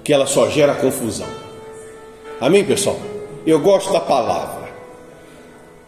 que 0.03 0.13
ela 0.13 0.25
só 0.25 0.49
gera 0.49 0.73
confusão. 0.75 1.27
Amém, 2.39 2.63
pessoal? 2.63 2.97
Eu 3.45 3.59
gosto 3.59 3.91
da 3.91 3.99
palavra. 3.99 4.65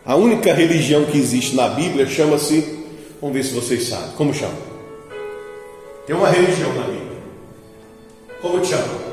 A 0.06 0.16
única 0.16 0.54
religião 0.54 1.06
que 1.06 1.18
existe 1.18 1.56
na 1.56 1.70
Bíblia 1.70 2.06
chama-se, 2.06 2.86
vamos 3.20 3.36
ver 3.36 3.44
se 3.44 3.54
vocês 3.54 3.88
sabem, 3.88 4.12
como 4.12 4.34
chama? 4.34 4.56
Tem 6.06 6.16
uma 6.16 6.30
religião 6.30 6.74
na 6.74 6.84
Bíblia. 6.84 7.18
Como 8.42 8.64
chama? 8.64 9.08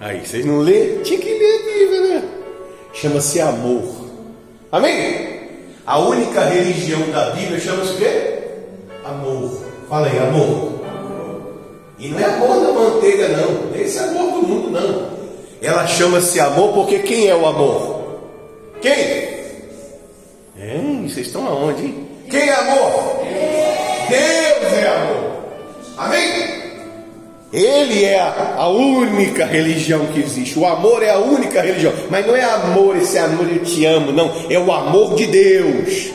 Aí, 0.00 0.26
vocês 0.26 0.44
não 0.44 0.58
lê? 0.58 0.96
Tinha 0.98 1.18
que 1.18 1.32
ler 1.32 1.54
a 1.54 1.64
Bíblia, 1.64 2.00
né? 2.00 2.28
Chama-se 2.92 3.40
amor. 3.40 4.01
Amém? 4.72 5.40
A 5.86 5.98
única 5.98 6.40
religião 6.46 7.10
da 7.10 7.30
Bíblia 7.30 7.60
chama-se 7.60 7.92
o 7.92 7.96
quê? 7.98 8.38
Amor. 9.04 9.62
Fala 9.86 10.06
aí, 10.06 10.18
amor. 10.18 10.72
E 11.98 12.08
não 12.08 12.18
é 12.18 12.24
amor 12.24 12.60
da 12.60 12.72
manteiga, 12.72 13.28
não. 13.28 13.78
Esse 13.78 13.98
é 13.98 14.04
amor 14.04 14.32
do 14.32 14.48
mundo, 14.48 14.70
não. 14.70 15.12
Ela 15.60 15.86
chama-se 15.86 16.40
amor 16.40 16.72
porque 16.72 17.00
quem 17.00 17.28
é 17.28 17.36
o 17.36 17.46
amor? 17.46 18.20
Quem? 18.80 19.28
Hein? 20.58 21.06
Vocês 21.06 21.26
estão 21.26 21.46
aonde? 21.46 21.84
Hein? 21.84 22.08
Quem 22.30 22.48
é 22.48 22.54
amor? 22.54 23.20
Deus 24.08 24.72
é 24.72 24.88
amor. 24.88 25.32
Amém? 25.98 26.41
Ele 27.52 28.02
é 28.02 28.18
a, 28.18 28.66
única 28.68 29.44
religião 29.44 30.06
que 30.06 30.20
existe. 30.20 30.58
O 30.58 30.66
amor 30.66 31.02
é 31.02 31.10
a 31.10 31.18
única 31.18 31.60
religião. 31.60 31.92
Mas 32.08 32.26
não 32.26 32.34
é 32.34 32.42
amor, 32.42 32.96
esse 32.96 33.18
amor 33.18 33.46
eu 33.46 33.62
te 33.62 33.84
amo, 33.84 34.10
não. 34.10 34.32
É 34.48 34.58
o 34.58 34.72
amor 34.72 35.14
de 35.16 35.26
Deus. 35.26 36.12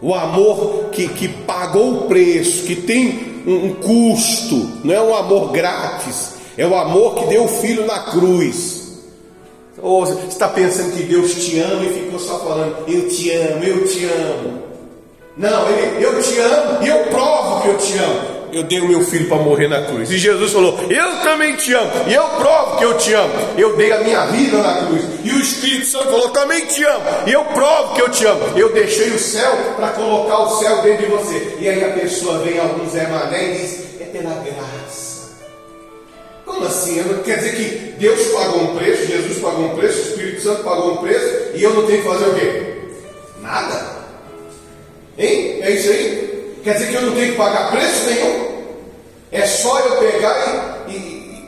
O 0.00 0.14
amor 0.14 0.86
que, 0.90 1.06
que 1.08 1.28
pagou 1.28 1.92
o 1.92 2.02
preço, 2.02 2.64
que 2.64 2.74
tem 2.74 3.42
um, 3.46 3.66
um 3.66 3.74
custo. 3.74 4.70
Não 4.82 4.94
é 4.94 5.02
um 5.02 5.14
amor 5.14 5.52
grátis. 5.52 6.36
É 6.56 6.66
o 6.66 6.74
amor 6.74 7.16
que 7.16 7.26
deu 7.26 7.44
o 7.44 7.48
filho 7.48 7.84
na 7.86 7.98
cruz. 8.04 8.80
Ou 9.82 10.06
você 10.06 10.14
está 10.28 10.48
pensando 10.48 10.96
que 10.96 11.02
Deus 11.02 11.34
te 11.34 11.58
ama 11.58 11.84
e 11.84 11.92
ficou 11.92 12.18
só 12.18 12.38
falando, 12.38 12.88
eu 12.88 13.08
te 13.08 13.30
amo, 13.30 13.64
eu 13.64 13.86
te 13.86 14.04
amo. 14.04 14.62
Não, 15.36 15.68
ele, 15.68 16.04
eu 16.04 16.22
te 16.22 16.38
amo 16.38 16.82
e 16.82 16.88
eu 16.88 17.04
provo 17.04 17.62
que 17.62 17.68
eu 17.68 17.78
te 17.78 17.98
amo. 17.98 18.39
Eu 18.52 18.64
dei 18.64 18.80
o 18.80 18.88
meu 18.88 19.04
filho 19.04 19.28
para 19.28 19.38
morrer 19.38 19.68
na 19.68 19.82
cruz. 19.82 20.10
E 20.10 20.18
Jesus 20.18 20.52
falou: 20.52 20.78
Eu 20.90 21.22
também 21.22 21.54
te 21.56 21.72
amo. 21.72 21.90
E 22.08 22.14
eu 22.14 22.24
provo 22.30 22.78
que 22.78 22.84
eu 22.84 22.98
te 22.98 23.12
amo. 23.12 23.32
Eu 23.56 23.76
dei 23.76 23.92
a 23.92 24.00
minha 24.00 24.26
vida 24.26 24.58
na 24.58 24.86
cruz. 24.86 25.04
E 25.24 25.30
o 25.30 25.40
Espírito 25.40 25.86
Santo 25.86 26.06
falou: 26.06 26.30
Também 26.30 26.66
te 26.66 26.82
amo. 26.84 27.04
E 27.26 27.32
eu 27.32 27.44
provo 27.44 27.94
que 27.94 28.02
eu 28.02 28.08
te 28.08 28.26
amo. 28.26 28.58
Eu 28.58 28.72
deixei 28.72 29.10
o 29.10 29.18
céu 29.18 29.52
para 29.76 29.88
colocar 29.90 30.40
o 30.40 30.58
céu 30.58 30.82
dentro 30.82 31.06
de 31.06 31.12
você. 31.12 31.56
E 31.60 31.68
aí 31.68 31.84
a 31.84 31.92
pessoa 31.92 32.38
vem, 32.40 32.58
alguns 32.58 32.92
Zé 32.92 33.06
Mané, 33.06 33.54
e 33.54 33.58
diz: 33.58 34.00
É 34.00 34.04
pela 34.04 34.34
graça. 34.34 35.10
Como 36.44 36.66
assim? 36.66 37.02
Quer 37.24 37.38
dizer 37.38 37.54
que 37.54 37.92
Deus 37.98 38.20
pagou 38.28 38.62
um 38.62 38.76
preço, 38.76 39.06
Jesus 39.06 39.38
pagou 39.38 39.66
um 39.66 39.76
preço, 39.76 39.98
o 39.98 40.10
Espírito 40.10 40.42
Santo 40.42 40.64
pagou 40.64 40.94
um 40.94 40.96
preço, 40.96 41.52
e 41.54 41.62
eu 41.62 41.72
não 41.72 41.86
tenho 41.86 42.02
que 42.02 42.08
fazer 42.08 42.24
o 42.24 42.34
quê? 42.34 42.62
Nada. 43.40 44.00
Hein? 45.16 45.60
É 45.62 45.70
isso 45.70 45.90
aí? 45.90 46.19
Quer 46.62 46.74
dizer 46.74 46.88
que 46.88 46.94
eu 46.94 47.02
não 47.02 47.14
tenho 47.14 47.32
que 47.32 47.38
pagar 47.38 47.70
preço 47.70 48.06
nenhum? 48.06 48.50
É 49.32 49.46
só 49.46 49.78
eu 49.80 49.96
pegar 49.96 50.84
e. 50.88 50.92
e... 50.92 51.44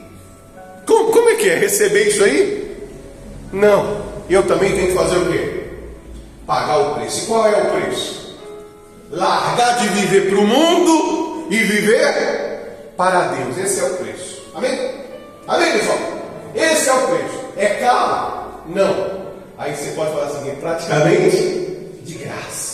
Como, 0.86 1.12
como 1.12 1.28
é 1.30 1.34
que 1.34 1.50
é? 1.50 1.56
Receber 1.56 2.08
isso 2.08 2.24
aí? 2.24 2.76
Não. 3.52 4.02
Eu 4.30 4.42
também 4.44 4.72
tenho 4.72 4.88
que 4.88 4.94
fazer 4.94 5.16
o 5.16 5.30
quê? 5.30 5.64
Pagar 6.46 6.78
o 6.78 6.94
preço. 6.94 7.24
E 7.24 7.26
qual 7.26 7.46
é 7.46 7.56
o 7.56 7.70
preço? 7.70 8.38
Largar 9.10 9.78
de 9.78 9.88
viver 9.88 10.30
para 10.30 10.38
o 10.38 10.46
mundo 10.46 11.46
e 11.50 11.56
viver 11.56 12.94
para 12.96 13.28
Deus. 13.28 13.58
Esse 13.58 13.80
é 13.80 13.84
o 13.84 13.96
preço. 13.96 14.42
Amém? 14.54 14.90
Amém, 15.46 15.72
pessoal? 15.72 15.98
Esse 16.54 16.88
é 16.88 16.92
o 16.92 17.08
preço. 17.08 17.44
É 17.56 17.66
caro? 17.80 18.42
Não. 18.66 19.22
Aí 19.58 19.74
você 19.74 19.90
pode 19.90 20.12
falar 20.12 20.26
assim, 20.26 20.54
praticamente 20.60 21.36
de 22.02 22.14
graça. 22.14 22.71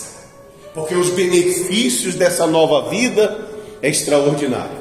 Porque 0.79 0.95
os 0.95 1.09
benefícios 1.09 2.15
dessa 2.15 2.45
nova 2.47 2.89
vida 2.89 3.47
é 3.81 3.89
extraordinário. 3.89 4.79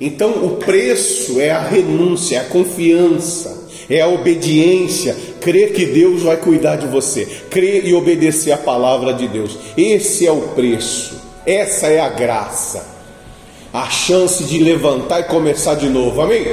Então 0.00 0.44
o 0.44 0.56
preço 0.56 1.40
é 1.40 1.50
a 1.50 1.60
renúncia, 1.60 2.36
é 2.36 2.40
a 2.40 2.44
confiança, 2.44 3.68
é 3.90 4.00
a 4.00 4.08
obediência, 4.08 5.16
crer 5.40 5.72
que 5.72 5.86
Deus 5.86 6.22
vai 6.22 6.36
cuidar 6.36 6.76
de 6.76 6.86
você, 6.86 7.26
crer 7.50 7.84
e 7.84 7.94
obedecer 7.94 8.52
a 8.52 8.58
palavra 8.58 9.12
de 9.12 9.26
Deus. 9.26 9.58
Esse 9.76 10.26
é 10.26 10.30
o 10.30 10.48
preço, 10.48 11.20
essa 11.44 11.88
é 11.88 11.98
a 11.98 12.08
graça 12.08 12.98
a 13.72 13.88
chance 13.90 14.44
de 14.44 14.58
levantar 14.58 15.20
e 15.20 15.24
começar 15.24 15.74
de 15.74 15.88
novo, 15.88 16.20
amém? 16.20 16.44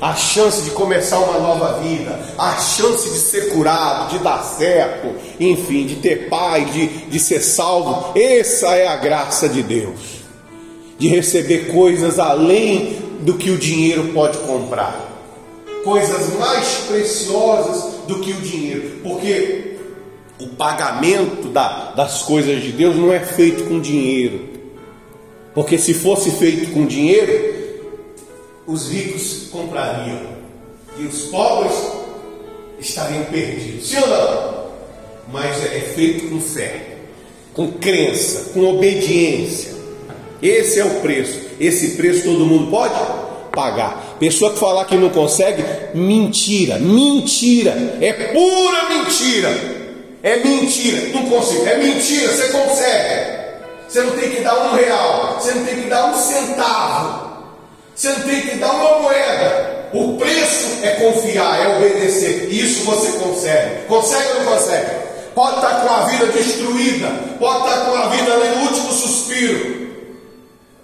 A 0.00 0.14
chance 0.14 0.62
de 0.62 0.70
começar 0.70 1.18
uma 1.18 1.38
nova 1.38 1.78
vida, 1.80 2.18
a 2.38 2.56
chance 2.56 3.10
de 3.10 3.18
ser 3.18 3.50
curado, 3.50 4.10
de 4.10 4.18
dar 4.24 4.42
certo, 4.42 5.14
enfim, 5.38 5.84
de 5.84 5.96
ter 5.96 6.30
paz, 6.30 6.72
de, 6.72 6.86
de 6.86 7.20
ser 7.20 7.40
salvo. 7.40 8.18
Essa 8.18 8.74
é 8.74 8.86
a 8.86 8.96
graça 8.96 9.46
de 9.46 9.62
Deus, 9.62 10.00
de 10.98 11.06
receber 11.06 11.70
coisas 11.70 12.18
além 12.18 12.96
do 13.20 13.34
que 13.34 13.50
o 13.50 13.58
dinheiro 13.58 14.10
pode 14.14 14.38
comprar, 14.38 15.06
coisas 15.84 16.34
mais 16.38 16.66
preciosas 16.88 18.00
do 18.06 18.20
que 18.20 18.30
o 18.30 18.40
dinheiro, 18.40 19.00
porque 19.02 19.76
o 20.40 20.48
pagamento 20.48 21.48
da, 21.48 21.92
das 21.92 22.22
coisas 22.22 22.62
de 22.62 22.72
Deus 22.72 22.96
não 22.96 23.12
é 23.12 23.20
feito 23.20 23.64
com 23.64 23.78
dinheiro, 23.78 24.48
porque 25.54 25.76
se 25.76 25.92
fosse 25.92 26.30
feito 26.30 26.72
com 26.72 26.86
dinheiro, 26.86 27.59
os 28.70 28.88
ricos 28.88 29.48
comprariam 29.50 30.20
e 30.96 31.04
os 31.04 31.22
pobres 31.24 31.74
estariam 32.78 33.24
perdidos. 33.24 33.88
Sim 33.88 33.98
ou 33.98 34.08
não? 34.08 34.60
Mas 35.32 35.64
é, 35.64 35.78
é 35.78 35.80
feito 35.94 36.28
com 36.28 36.40
fé, 36.40 36.96
com 37.52 37.72
crença, 37.72 38.50
com 38.52 38.64
obediência. 38.64 39.72
Esse 40.40 40.78
é 40.78 40.84
o 40.84 41.00
preço. 41.00 41.38
Esse 41.58 41.96
preço 41.96 42.24
todo 42.24 42.46
mundo 42.46 42.70
pode 42.70 42.94
pagar. 43.52 44.16
Pessoa 44.18 44.52
que 44.52 44.58
falar 44.58 44.84
que 44.84 44.96
não 44.96 45.10
consegue, 45.10 45.64
mentira, 45.94 46.78
mentira, 46.78 47.98
é 48.00 48.12
pura 48.12 48.88
mentira. 48.88 49.80
É 50.22 50.36
mentira, 50.36 51.08
não 51.14 51.30
consigo, 51.30 51.66
é 51.66 51.78
mentira, 51.78 52.28
você 52.28 52.48
consegue. 52.48 53.40
Você 53.88 54.02
não 54.02 54.10
tem 54.12 54.30
que 54.30 54.42
dar 54.42 54.66
um 54.66 54.76
real, 54.76 55.40
você 55.40 55.54
não 55.54 55.64
tem 55.64 55.82
que 55.82 55.88
dar 55.88 56.10
um 56.10 56.14
centavo, 56.14 57.29
você 58.00 58.08
não 58.08 58.20
tem 58.20 58.40
que 58.40 58.56
dar 58.56 58.72
uma 58.72 59.00
moeda. 59.00 59.90
O 59.92 60.16
preço 60.16 60.78
é 60.82 60.90
confiar, 60.92 61.60
é 61.60 61.76
obedecer. 61.76 62.48
Isso 62.50 62.84
você 62.84 63.12
consegue. 63.18 63.84
Consegue 63.86 64.28
ou 64.28 64.44
não 64.44 64.52
consegue? 64.52 64.90
Pode 65.34 65.56
estar 65.56 65.80
com 65.82 65.94
a 65.94 66.06
vida 66.06 66.26
destruída, 66.28 67.08
pode 67.38 67.58
estar 67.58 67.84
com 67.84 67.94
a 67.96 68.08
vida 68.08 68.36
no 68.36 68.62
último 68.62 68.92
suspiro. 68.92 69.90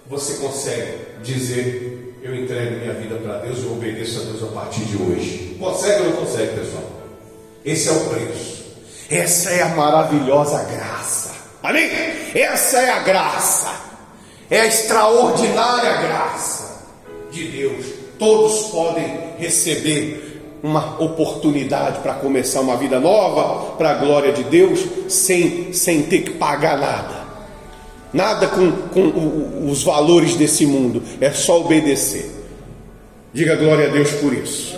você 0.05 0.33
consegue 0.35 0.97
dizer: 1.23 2.19
Eu 2.21 2.35
entrego 2.35 2.81
minha 2.81 2.93
vida 2.93 3.15
para 3.15 3.39
Deus, 3.39 3.63
eu 3.63 3.71
obedeço 3.71 4.21
a 4.21 4.23
Deus 4.25 4.43
a 4.43 4.53
partir 4.53 4.81
de 4.81 4.97
hoje? 5.01 5.57
Consegue 5.59 6.03
ou 6.03 6.09
não 6.11 6.17
consegue, 6.17 6.59
pessoal? 6.59 6.83
Esse 7.65 7.89
é 7.89 7.91
o 7.93 7.99
preço. 8.01 8.63
Essa 9.09 9.49
é 9.49 9.63
a 9.63 9.69
maravilhosa 9.69 10.63
graça. 10.65 11.31
Amém? 11.63 11.89
Essa 12.35 12.77
é 12.77 12.89
a 12.91 12.99
graça. 12.99 13.71
É 14.51 14.61
a 14.61 14.67
extraordinária 14.67 15.97
graça 16.03 16.56
de 17.37 17.47
Deus. 17.49 17.85
Todos 18.17 18.67
podem 18.71 19.05
receber 19.37 20.41
uma 20.63 21.01
oportunidade 21.01 21.99
para 21.99 22.15
começar 22.15 22.61
uma 22.61 22.75
vida 22.77 22.99
nova, 22.99 23.75
para 23.77 23.91
a 23.91 23.93
glória 23.93 24.33
de 24.33 24.43
Deus, 24.43 24.79
sem, 25.07 25.71
sem 25.71 26.03
ter 26.03 26.21
que 26.21 26.31
pagar 26.31 26.77
nada. 26.77 27.27
Nada 28.11 28.47
com, 28.47 28.71
com 28.71 29.69
os 29.69 29.83
valores 29.83 30.35
desse 30.35 30.65
mundo, 30.65 31.03
é 31.21 31.31
só 31.31 31.61
obedecer. 31.61 32.31
Diga 33.33 33.55
glória 33.55 33.87
a 33.87 33.91
Deus 33.91 34.11
por 34.13 34.33
isso. 34.33 34.75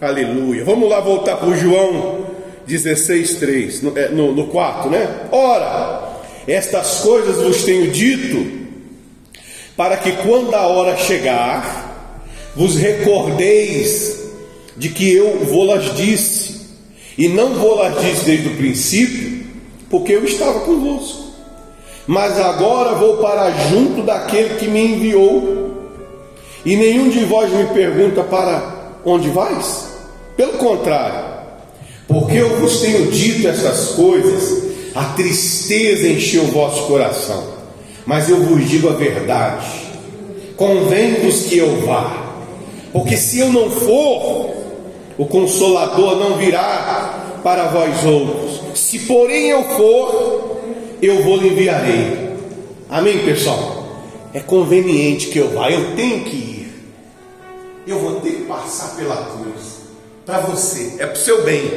Aleluia. 0.00 0.64
Vamos 0.64 0.90
lá 0.90 1.00
voltar 1.00 1.36
para 1.36 1.48
o 1.48 1.56
João 1.56 2.26
16, 2.66 3.36
3, 3.36 3.82
no, 3.82 3.98
é, 3.98 4.08
no, 4.08 4.32
no 4.32 4.48
4, 4.48 4.90
né? 4.90 5.28
Ora, 5.30 6.20
estas 6.46 7.00
coisas 7.00 7.36
vos 7.36 7.64
tenho 7.64 7.90
dito, 7.90 8.55
para 9.76 9.98
que 9.98 10.12
quando 10.12 10.54
a 10.54 10.66
hora 10.66 10.96
chegar, 10.96 12.14
vos 12.56 12.76
recordeis 12.76 14.16
de 14.76 14.88
que 14.88 15.14
eu 15.14 15.44
vou-las 15.44 15.94
disse, 15.94 16.62
e 17.18 17.28
não 17.28 17.54
vou-las 17.54 18.00
disse 18.02 18.24
desde 18.24 18.48
o 18.48 18.56
princípio, 18.56 19.46
porque 19.90 20.12
eu 20.14 20.24
estava 20.24 20.60
convosco. 20.60 21.26
Mas 22.06 22.38
agora 22.38 22.94
vou 22.94 23.18
para 23.18 23.50
junto 23.68 24.02
daquele 24.02 24.56
que 24.56 24.66
me 24.66 24.80
enviou, 24.80 25.74
e 26.64 26.74
nenhum 26.74 27.08
de 27.10 27.24
vós 27.24 27.50
me 27.52 27.66
pergunta 27.66 28.22
para 28.22 28.94
onde 29.04 29.28
vais? 29.28 29.88
Pelo 30.36 30.54
contrário, 30.54 31.36
porque 32.08 32.36
eu 32.36 32.56
vos 32.60 32.80
tenho 32.80 33.10
dito 33.10 33.46
essas 33.46 33.90
coisas, 33.90 34.64
a 34.94 35.04
tristeza 35.14 36.08
encheu 36.08 36.44
o 36.44 36.50
vosso 36.50 36.86
coração. 36.86 37.55
Mas 38.06 38.28
eu 38.30 38.42
vos 38.44 38.68
digo 38.68 38.88
a 38.88 38.92
verdade: 38.92 39.66
convém-vos 40.56 41.46
que 41.46 41.58
eu 41.58 41.80
vá, 41.84 42.34
porque 42.92 43.16
se 43.16 43.40
eu 43.40 43.52
não 43.52 43.68
for, 43.68 44.54
o 45.18 45.26
consolador 45.26 46.16
não 46.16 46.36
virá 46.36 47.40
para 47.42 47.66
vós 47.68 48.04
outros. 48.04 48.60
Se 48.78 49.00
porém 49.00 49.48
eu 49.48 49.64
for, 49.64 50.60
eu 51.02 51.22
vou 51.22 51.36
lhe 51.36 51.48
enviarei. 51.48 52.26
Amém, 52.88 53.24
pessoal? 53.24 53.84
É 54.32 54.40
conveniente 54.40 55.28
que 55.28 55.38
eu 55.38 55.50
vá, 55.50 55.70
eu 55.70 55.96
tenho 55.96 56.24
que 56.24 56.36
ir. 56.36 56.56
Eu 57.86 57.98
vou 57.98 58.20
ter 58.20 58.30
que 58.30 58.42
passar 58.44 58.96
pela 58.96 59.16
cruz. 59.16 59.76
Para 60.24 60.40
você, 60.40 60.96
é 60.98 61.06
para 61.06 61.14
o 61.14 61.16
seu 61.16 61.44
bem. 61.44 61.70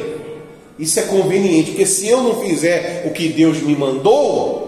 Isso 0.78 0.98
é 0.98 1.02
conveniente, 1.02 1.70
porque 1.70 1.86
se 1.86 2.08
eu 2.08 2.22
não 2.22 2.40
fizer 2.40 3.04
o 3.06 3.10
que 3.10 3.28
Deus 3.28 3.60
me 3.62 3.76
mandou, 3.76 4.59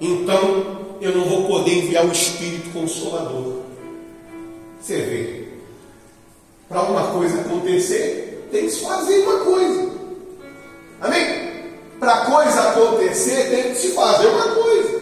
então 0.00 0.96
eu 1.00 1.14
não 1.16 1.24
vou 1.24 1.46
poder 1.46 1.72
enviar 1.72 2.04
o 2.04 2.12
Espírito 2.12 2.70
Consolador. 2.72 3.62
Você 4.80 4.96
vê, 4.96 5.44
para 6.68 6.82
uma 6.82 7.08
coisa 7.12 7.40
acontecer, 7.40 8.48
tem 8.50 8.66
que 8.66 8.70
se 8.70 8.80
fazer 8.80 9.18
uma 9.20 9.40
coisa. 9.40 9.90
Amém? 11.00 11.54
Para 11.98 12.26
coisa 12.26 12.60
acontecer, 12.68 13.50
tem 13.50 13.72
que 13.72 13.78
se 13.78 13.88
fazer 13.88 14.26
uma 14.26 14.48
coisa. 14.48 15.00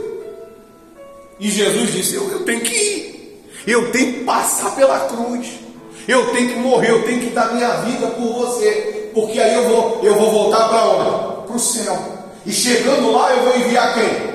E 1.40 1.48
Jesus 1.48 1.92
disse: 1.92 2.14
eu, 2.14 2.30
eu 2.30 2.44
tenho 2.44 2.60
que 2.60 2.74
ir, 2.74 3.44
eu 3.66 3.90
tenho 3.90 4.12
que 4.12 4.24
passar 4.24 4.74
pela 4.76 5.00
cruz, 5.06 5.48
eu 6.06 6.32
tenho 6.32 6.50
que 6.50 6.58
morrer, 6.58 6.90
eu 6.90 7.02
tenho 7.04 7.20
que 7.20 7.30
dar 7.30 7.52
minha 7.54 7.70
vida 7.82 8.06
por 8.08 8.32
você, 8.34 9.10
porque 9.14 9.40
aí 9.40 9.54
eu 9.54 9.68
vou, 9.68 10.00
eu 10.02 10.14
vou 10.14 10.30
voltar 10.30 10.68
para 10.68 10.84
onde? 10.88 11.46
Para 11.46 11.56
o 11.56 11.58
céu. 11.58 11.98
E 12.44 12.52
chegando 12.52 13.12
lá, 13.12 13.34
eu 13.34 13.42
vou 13.44 13.56
enviar 13.56 13.94
quem? 13.94 14.31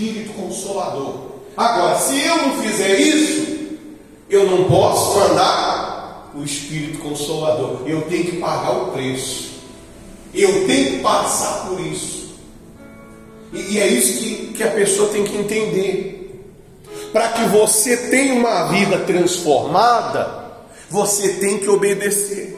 Espírito 0.00 0.32
Consolador. 0.32 1.14
Agora, 1.56 1.98
se 1.98 2.24
eu 2.24 2.36
não 2.38 2.62
fizer 2.62 2.98
isso, 2.98 3.68
eu 4.30 4.46
não 4.46 4.64
posso 4.64 5.18
mandar 5.18 6.30
o 6.34 6.42
Espírito 6.42 7.00
Consolador. 7.00 7.82
Eu 7.86 8.02
tenho 8.02 8.24
que 8.24 8.36
pagar 8.38 8.70
o 8.70 8.92
preço. 8.92 9.50
Eu 10.32 10.66
tenho 10.66 10.92
que 10.92 10.98
passar 11.00 11.68
por 11.68 11.78
isso. 11.80 12.30
E, 13.52 13.74
e 13.74 13.78
é 13.78 13.88
isso 13.88 14.20
que, 14.20 14.52
que 14.54 14.62
a 14.62 14.70
pessoa 14.70 15.10
tem 15.10 15.24
que 15.24 15.36
entender. 15.36 16.16
Para 17.12 17.28
que 17.28 17.44
você 17.48 17.96
tenha 18.08 18.34
uma 18.34 18.68
vida 18.68 19.00
transformada, 19.00 20.50
você 20.88 21.34
tem 21.34 21.58
que 21.58 21.68
obedecer. 21.68 22.56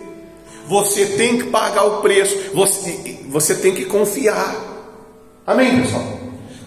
Você 0.69 1.07
tem 1.17 1.39
que 1.39 1.45
pagar 1.45 1.85
o 1.87 2.03
preço. 2.03 2.37
Você, 2.55 3.19
você 3.29 3.57
tem 3.57 3.75
que 3.75 3.87
confiar. 3.87 4.55
Amém, 5.45 5.83
pessoal? 5.83 6.22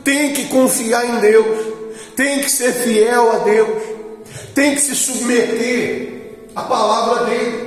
Tem 0.05 0.33
que 0.33 0.45
confiar 0.45 1.03
em 1.03 1.19
Deus. 1.19 1.73
Tem 2.15 2.39
que 2.39 2.49
ser 2.49 2.71
fiel 2.71 3.31
a 3.31 3.39
Deus. 3.39 3.83
Tem 4.53 4.75
que 4.75 4.81
se 4.81 4.95
submeter 4.95 6.47
a 6.55 6.61
palavra 6.61 7.25
dele. 7.25 7.65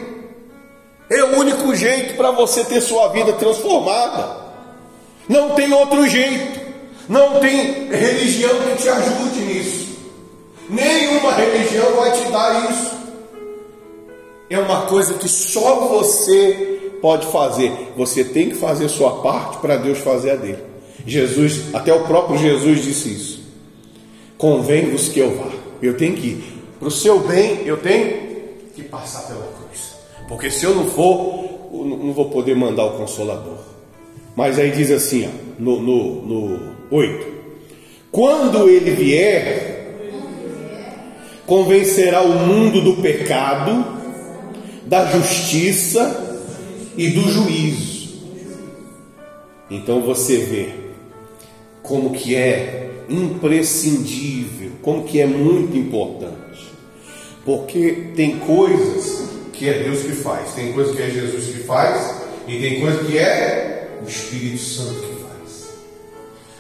É 1.11 1.25
o 1.25 1.39
único 1.41 1.75
jeito 1.75 2.17
para 2.17 2.31
você 2.31 2.63
ter 2.65 2.81
sua 2.81 3.09
vida 3.09 3.33
transformada. 3.33 4.37
Não 5.29 5.51
tem 5.51 5.73
outro 5.73 6.07
jeito. 6.07 6.61
Não 7.09 7.41
tem 7.41 7.89
religião 7.89 8.55
que 8.61 8.83
te 8.83 8.89
ajude 8.89 9.41
nisso. 9.41 9.89
Nenhuma 10.71 11.33
religião 11.33 11.93
vai 11.97 12.13
te 12.13 12.31
dar 12.31 12.71
isso. 12.71 12.99
É 14.49 14.59
uma 14.59 14.83
coisa 14.83 15.15
que 15.15 15.29
só 15.29 15.89
você 15.89 16.93
pode 17.03 17.27
fazer. 17.33 17.93
Você 17.97 18.23
tem 18.23 18.51
que 18.51 18.55
fazer 18.55 18.89
sua 18.89 19.23
parte 19.23 19.59
para 19.59 19.77
Deus 19.77 19.99
fazer 19.99 20.31
a 20.31 20.37
dele. 20.37 20.78
Jesus, 21.09 21.75
até 21.75 21.93
o 21.93 22.05
próprio 22.05 22.39
Jesus 22.39 22.85
disse 22.85 23.09
isso. 23.09 23.43
Convém-vos 24.37 25.09
que 25.09 25.19
eu 25.19 25.37
vá. 25.37 25.51
Eu 25.83 25.97
tenho 25.97 26.15
que 26.15 26.27
ir. 26.29 26.45
Para 26.79 26.89
o 26.89 26.91
seu 26.91 27.21
bem, 27.21 27.63
eu 27.65 27.79
tenho 27.79 28.29
que 28.75 28.83
passar 28.83 29.23
pela 29.23 29.47
cruz. 29.47 29.95
Porque 30.29 30.51
se 30.51 30.65
eu 30.67 30.75
não 30.75 30.87
for, 30.87 31.71
eu 31.73 31.85
não 31.85 32.13
vou 32.13 32.31
poder 32.31 32.55
mandar 32.55 32.85
o 32.85 32.99
consolador. 32.99 33.59
Mas 34.37 34.59
aí 34.59 34.71
diz 34.71 34.91
assim, 34.91 35.27
ó, 35.27 35.31
no, 35.59 35.81
no, 35.81 36.27
no 36.27 36.77
8: 36.91 37.27
Quando 38.13 38.69
ele 38.69 38.91
vier, 38.91 39.97
convencerá 41.47 42.23
o 42.23 42.35
mundo 42.47 42.81
do 42.81 43.03
pecado, 43.03 43.85
da 44.85 45.07
justiça 45.07 46.45
e 46.97 47.09
do 47.09 47.23
juízo. 47.23 47.99
Então 49.71 50.01
você 50.03 50.37
vê 50.37 50.88
como 51.89 52.11
que 52.11 52.37
é 52.37 52.91
imprescindível, 53.09 54.73
como 54.83 55.05
que 55.05 55.21
é 55.21 55.27
muito 55.27 55.77
importante 55.77 56.39
porque 57.49 58.11
tem 58.15 58.41
coisas 58.41 59.31
que 59.55 59.67
é 59.71 59.83
Deus 59.85 60.03
que 60.03 60.13
faz, 60.13 60.53
tem 60.53 60.71
coisas 60.75 60.95
que 60.95 61.01
é 61.01 61.09
Jesus 61.09 61.47
que 61.47 61.63
faz, 61.63 62.15
e 62.47 62.61
tem 62.61 62.79
coisas 62.79 63.07
que 63.07 63.17
é 63.17 63.89
o 64.05 64.07
Espírito 64.07 64.63
Santo 64.63 65.01
que 65.01 65.23
faz. 65.23 65.71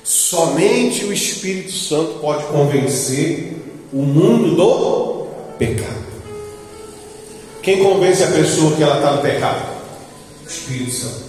Somente 0.03 1.05
o 1.05 1.13
Espírito 1.13 1.73
Santo 1.73 2.21
pode 2.21 2.43
convencer 2.45 3.53
o 3.93 3.99
mundo 3.99 4.57
do 4.57 5.27
pecado. 5.59 6.09
Quem 7.61 7.85
convence 7.85 8.25
a 8.25 8.29
pessoa 8.29 8.75
que 8.75 8.83
ela 8.83 8.97
está 8.97 9.13
no 9.13 9.21
pecado? 9.21 9.77
O 10.43 10.49
Espírito 10.49 10.91
Santo. 10.91 11.28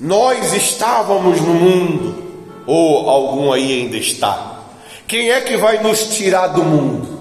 Nós 0.00 0.52
estávamos 0.52 1.40
no 1.40 1.54
mundo, 1.54 2.24
ou 2.66 3.08
algum 3.08 3.52
aí 3.52 3.82
ainda 3.82 3.96
está. 3.96 4.62
Quem 5.06 5.30
é 5.30 5.40
que 5.40 5.56
vai 5.56 5.82
nos 5.82 6.14
tirar 6.16 6.48
do 6.48 6.62
mundo? 6.62 7.18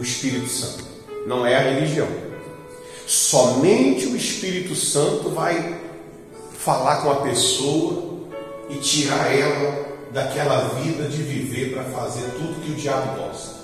o 0.00 0.02
Espírito 0.02 0.48
Santo, 0.48 0.84
não 1.26 1.44
é 1.44 1.56
a 1.56 1.60
religião. 1.60 2.08
Somente 3.06 4.06
o 4.06 4.16
Espírito 4.16 4.74
Santo 4.74 5.30
vai 5.30 5.78
falar 6.58 7.02
com 7.02 7.10
a 7.10 7.16
pessoa 7.16 8.20
e 8.70 8.76
tirar 8.76 9.34
ela 9.34 9.90
daquela 10.12 10.68
vida 10.80 11.04
de 11.08 11.22
viver 11.22 11.74
para 11.74 11.84
fazer 11.84 12.22
tudo 12.32 12.64
que 12.64 12.72
o 12.72 12.76
diabo 12.76 13.20
gosta. 13.20 13.60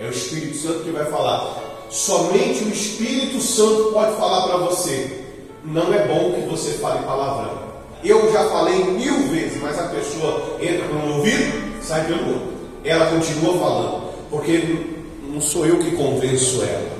É 0.00 0.06
o 0.06 0.10
Espírito 0.10 0.56
Santo 0.56 0.84
que 0.84 0.90
vai 0.90 1.04
falar. 1.06 1.60
Somente 1.90 2.64
o 2.64 2.68
Espírito 2.68 3.40
Santo 3.40 3.90
pode 3.92 4.16
falar 4.16 4.46
para 4.46 4.56
você. 4.58 5.21
Não 5.64 5.94
é 5.94 6.06
bom 6.06 6.32
que 6.32 6.48
você 6.48 6.72
fale 6.72 7.04
palavrão. 7.04 7.72
Eu 8.02 8.32
já 8.32 8.48
falei 8.48 8.82
mil 8.84 9.28
vezes, 9.28 9.62
mas 9.62 9.78
a 9.78 9.84
pessoa 9.84 10.56
entra 10.60 10.86
um 10.86 11.18
ouvido, 11.18 11.82
sai 11.82 12.04
pelo 12.04 12.28
outro. 12.28 12.52
Ela 12.84 13.06
continua 13.06 13.58
falando, 13.58 14.12
porque 14.28 14.86
não 15.22 15.40
sou 15.40 15.64
eu 15.66 15.78
que 15.78 15.92
convenço 15.92 16.62
ela. 16.62 16.90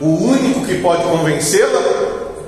O 0.00 0.24
único 0.24 0.66
que 0.66 0.80
pode 0.82 1.02
convencê-la 1.04 1.80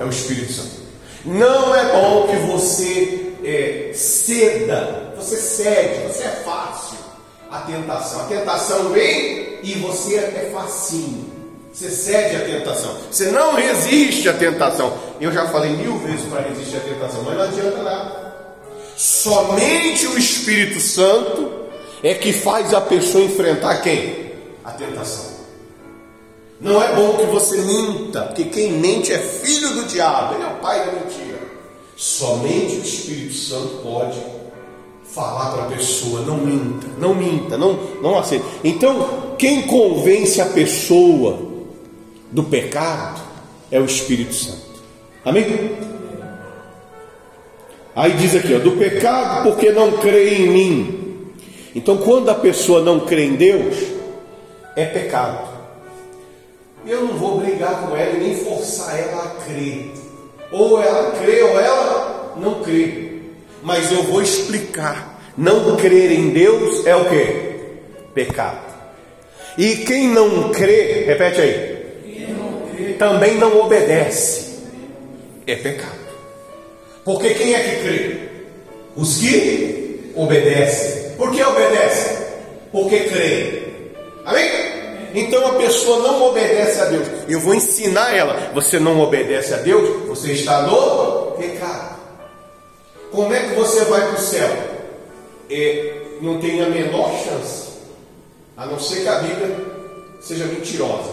é 0.00 0.04
o 0.04 0.10
Espírito 0.10 0.52
Santo. 0.52 0.84
Não 1.24 1.74
é 1.74 1.92
bom 1.92 2.26
que 2.26 2.36
você 2.52 3.32
é, 3.42 3.90
ceda, 3.94 5.14
você 5.16 5.36
cede, 5.36 6.12
você 6.12 6.24
é 6.24 6.42
fácil. 6.44 6.98
a 7.50 7.60
tentação. 7.60 8.20
A 8.20 8.24
tentação 8.24 8.88
vem 8.90 9.60
e 9.62 9.74
você 9.80 10.16
é 10.16 10.50
facinho. 10.52 11.33
Você 11.74 11.90
cede 11.90 12.36
à 12.36 12.40
tentação. 12.44 12.96
Você 13.10 13.32
não 13.32 13.54
resiste 13.54 14.28
à 14.28 14.32
tentação. 14.32 14.96
Eu 15.20 15.32
já 15.32 15.48
falei 15.48 15.72
mil 15.72 15.98
vezes 15.98 16.24
para 16.26 16.42
resistir 16.42 16.76
à 16.76 16.80
tentação, 16.80 17.24
mas 17.24 17.36
não 17.36 17.42
adianta 17.42 17.82
nada. 17.82 18.34
Somente 18.96 20.06
o 20.06 20.16
Espírito 20.16 20.78
Santo 20.78 21.50
é 22.00 22.14
que 22.14 22.32
faz 22.32 22.72
a 22.72 22.80
pessoa 22.80 23.24
enfrentar 23.24 23.78
quem? 23.78 24.34
A 24.64 24.70
tentação. 24.70 25.34
Não 26.60 26.80
é 26.80 26.94
bom 26.94 27.16
que 27.16 27.26
você 27.26 27.56
minta, 27.56 28.22
porque 28.22 28.44
quem 28.44 28.70
mente 28.74 29.12
é 29.12 29.18
filho 29.18 29.70
do 29.70 29.84
diabo, 29.86 30.36
ele 30.36 30.44
é 30.44 30.46
o 30.46 30.60
pai 30.60 30.78
da 30.86 30.92
mentira. 30.92 31.40
Somente 31.96 32.76
o 32.76 32.82
Espírito 32.82 33.34
Santo 33.34 33.80
pode 33.82 34.22
falar 35.12 35.50
para 35.50 35.64
a 35.64 35.66
pessoa: 35.66 36.20
não 36.20 36.38
minta, 36.38 36.86
não 36.98 37.14
minta, 37.16 37.58
não, 37.58 37.72
não 38.00 38.16
aceita. 38.16 38.44
Então, 38.62 39.34
quem 39.36 39.62
convence 39.62 40.40
a 40.40 40.46
pessoa 40.46 41.53
do 42.34 42.42
pecado 42.42 43.22
é 43.70 43.78
o 43.78 43.84
Espírito 43.84 44.34
Santo. 44.34 44.82
Amém? 45.24 45.70
Aí 47.94 48.10
diz 48.14 48.34
aqui, 48.34 48.52
ó, 48.52 48.58
do 48.58 48.72
pecado 48.72 49.44
porque 49.44 49.70
não 49.70 49.92
crê 49.92 50.34
em 50.34 50.50
mim. 50.50 51.32
Então, 51.76 51.96
quando 51.98 52.28
a 52.28 52.34
pessoa 52.34 52.82
não 52.82 53.00
crê 53.00 53.26
em 53.26 53.36
Deus, 53.36 53.76
é 54.74 54.84
pecado. 54.84 55.48
Eu 56.84 57.02
não 57.02 57.14
vou 57.14 57.40
brigar 57.40 57.82
com 57.82 57.96
ela 57.96 58.16
e 58.16 58.18
nem 58.18 58.36
forçar 58.36 58.98
ela 58.98 59.22
a 59.22 59.44
crer. 59.44 59.92
Ou 60.50 60.82
ela 60.82 61.12
crê 61.12 61.40
ou 61.40 61.60
ela 61.60 62.34
não 62.36 62.62
crê. 62.62 63.12
Mas 63.62 63.92
eu 63.92 64.02
vou 64.02 64.20
explicar. 64.20 65.22
Não 65.36 65.76
crer 65.76 66.10
em 66.10 66.30
Deus 66.30 66.84
é 66.84 66.96
o 66.96 67.08
que? 67.08 67.54
Pecado. 68.12 68.74
E 69.56 69.76
quem 69.78 70.08
não 70.08 70.50
crê, 70.50 71.04
repete 71.06 71.40
aí, 71.40 71.73
também 72.94 73.36
não 73.36 73.60
obedece. 73.60 74.54
É 75.46 75.56
pecado. 75.56 76.04
Porque 77.04 77.34
quem 77.34 77.54
é 77.54 77.60
que 77.60 77.82
crê? 77.82 78.28
Os 78.96 79.18
que 79.18 80.12
obedecem. 80.14 81.10
Por 81.16 81.30
que 81.32 81.42
obedecem? 81.42 82.16
Porque 82.72 83.00
creem. 83.00 83.64
Amém? 84.24 84.50
Então 85.14 85.46
a 85.46 85.54
pessoa 85.54 85.98
não 86.00 86.24
obedece 86.24 86.80
a 86.80 86.86
Deus. 86.86 87.06
Eu 87.28 87.40
vou 87.40 87.54
ensinar 87.54 88.16
ela. 88.16 88.50
Você 88.54 88.80
não 88.80 89.00
obedece 89.00 89.54
a 89.54 89.58
Deus, 89.58 90.06
você 90.08 90.32
está 90.32 90.62
no 90.62 91.32
pecado. 91.32 91.94
Como 93.12 93.32
é 93.32 93.40
que 93.40 93.54
você 93.54 93.84
vai 93.84 94.00
para 94.00 94.18
o 94.18 94.20
céu? 94.20 94.50
É, 95.48 96.00
não 96.20 96.40
tem 96.40 96.60
a 96.62 96.68
menor 96.68 97.10
chance, 97.22 97.68
a 98.56 98.66
não 98.66 98.78
ser 98.80 99.02
que 99.02 99.08
a 99.08 99.18
Bíblia 99.18 99.56
seja 100.20 100.46
mentirosa, 100.46 101.12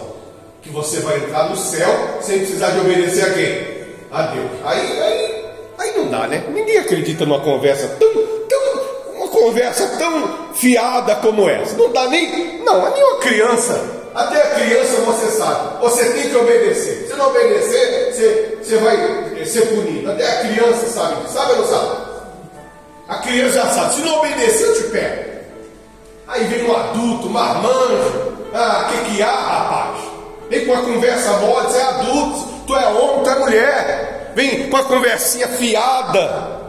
que 0.62 0.70
você 0.70 1.00
vai 1.00 1.18
entrar 1.18 1.50
no 1.50 1.56
céu 1.56 1.90
sem 2.22 2.40
precisar 2.40 2.72
de 2.72 2.80
obedecer 2.80 3.26
a 3.26 3.34
quem? 3.34 3.82
A 4.12 4.22
Deus. 4.24 4.52
Aí, 4.64 5.02
aí, 5.02 5.46
aí 5.78 5.98
não 5.98 6.10
dá, 6.10 6.28
né? 6.28 6.44
Ninguém 6.50 6.78
acredita 6.78 7.26
numa 7.26 7.40
conversa 7.40 7.88
tão, 8.00 8.14
tão, 8.48 9.16
uma 9.16 9.28
conversa 9.28 9.88
tão 9.98 10.54
fiada 10.54 11.16
como 11.16 11.50
essa. 11.50 11.76
Não 11.76 11.92
dá 11.92 12.08
nem, 12.08 12.64
não, 12.64 12.94
nem 12.94 13.04
uma 13.04 13.20
criança 13.20 14.02
até 14.14 14.42
a 14.42 14.56
criança 14.56 15.02
você 15.02 15.28
sabe, 15.38 15.82
você 15.82 16.04
tem 16.12 16.30
que 16.30 16.36
obedecer. 16.36 17.08
Se 17.08 17.16
não 17.16 17.30
obedecer, 17.30 18.12
você, 18.12 18.58
você 18.62 18.78
vai 18.78 19.46
ser 19.46 19.62
punido. 19.68 20.12
Até 20.12 20.28
a 20.28 20.48
criança 20.48 20.88
sabe 20.88 21.30
sabe 21.30 21.52
ou 21.54 21.58
não 21.60 21.68
sabe? 21.68 22.12
A 23.08 23.16
criança 23.20 23.54
já 23.54 23.70
sabe, 23.72 23.96
se 23.96 24.02
não 24.02 24.20
obedecer, 24.20 24.68
eu 24.68 24.76
te 24.76 24.84
pego. 24.90 25.32
Aí 26.28 26.44
vem 26.46 26.70
um 26.70 26.76
adulto, 26.76 27.30
marmanjo, 27.30 28.34
ah, 28.54 28.90
que 28.92 29.16
que 29.16 29.22
há, 29.22 29.32
rapaz? 29.32 30.11
Vem 30.52 30.66
com 30.66 30.74
a 30.74 30.82
conversa 30.82 31.32
mole, 31.38 31.68
você 31.68 31.78
é 31.78 31.82
adulto, 31.82 32.48
tu 32.68 32.76
é 32.76 32.86
homem, 32.90 33.24
tu 33.24 33.30
é 33.30 33.40
mulher. 33.40 34.32
Vem 34.36 34.70
com 34.70 34.76
a 34.76 34.84
conversinha 34.84 35.48
fiada 35.48 36.60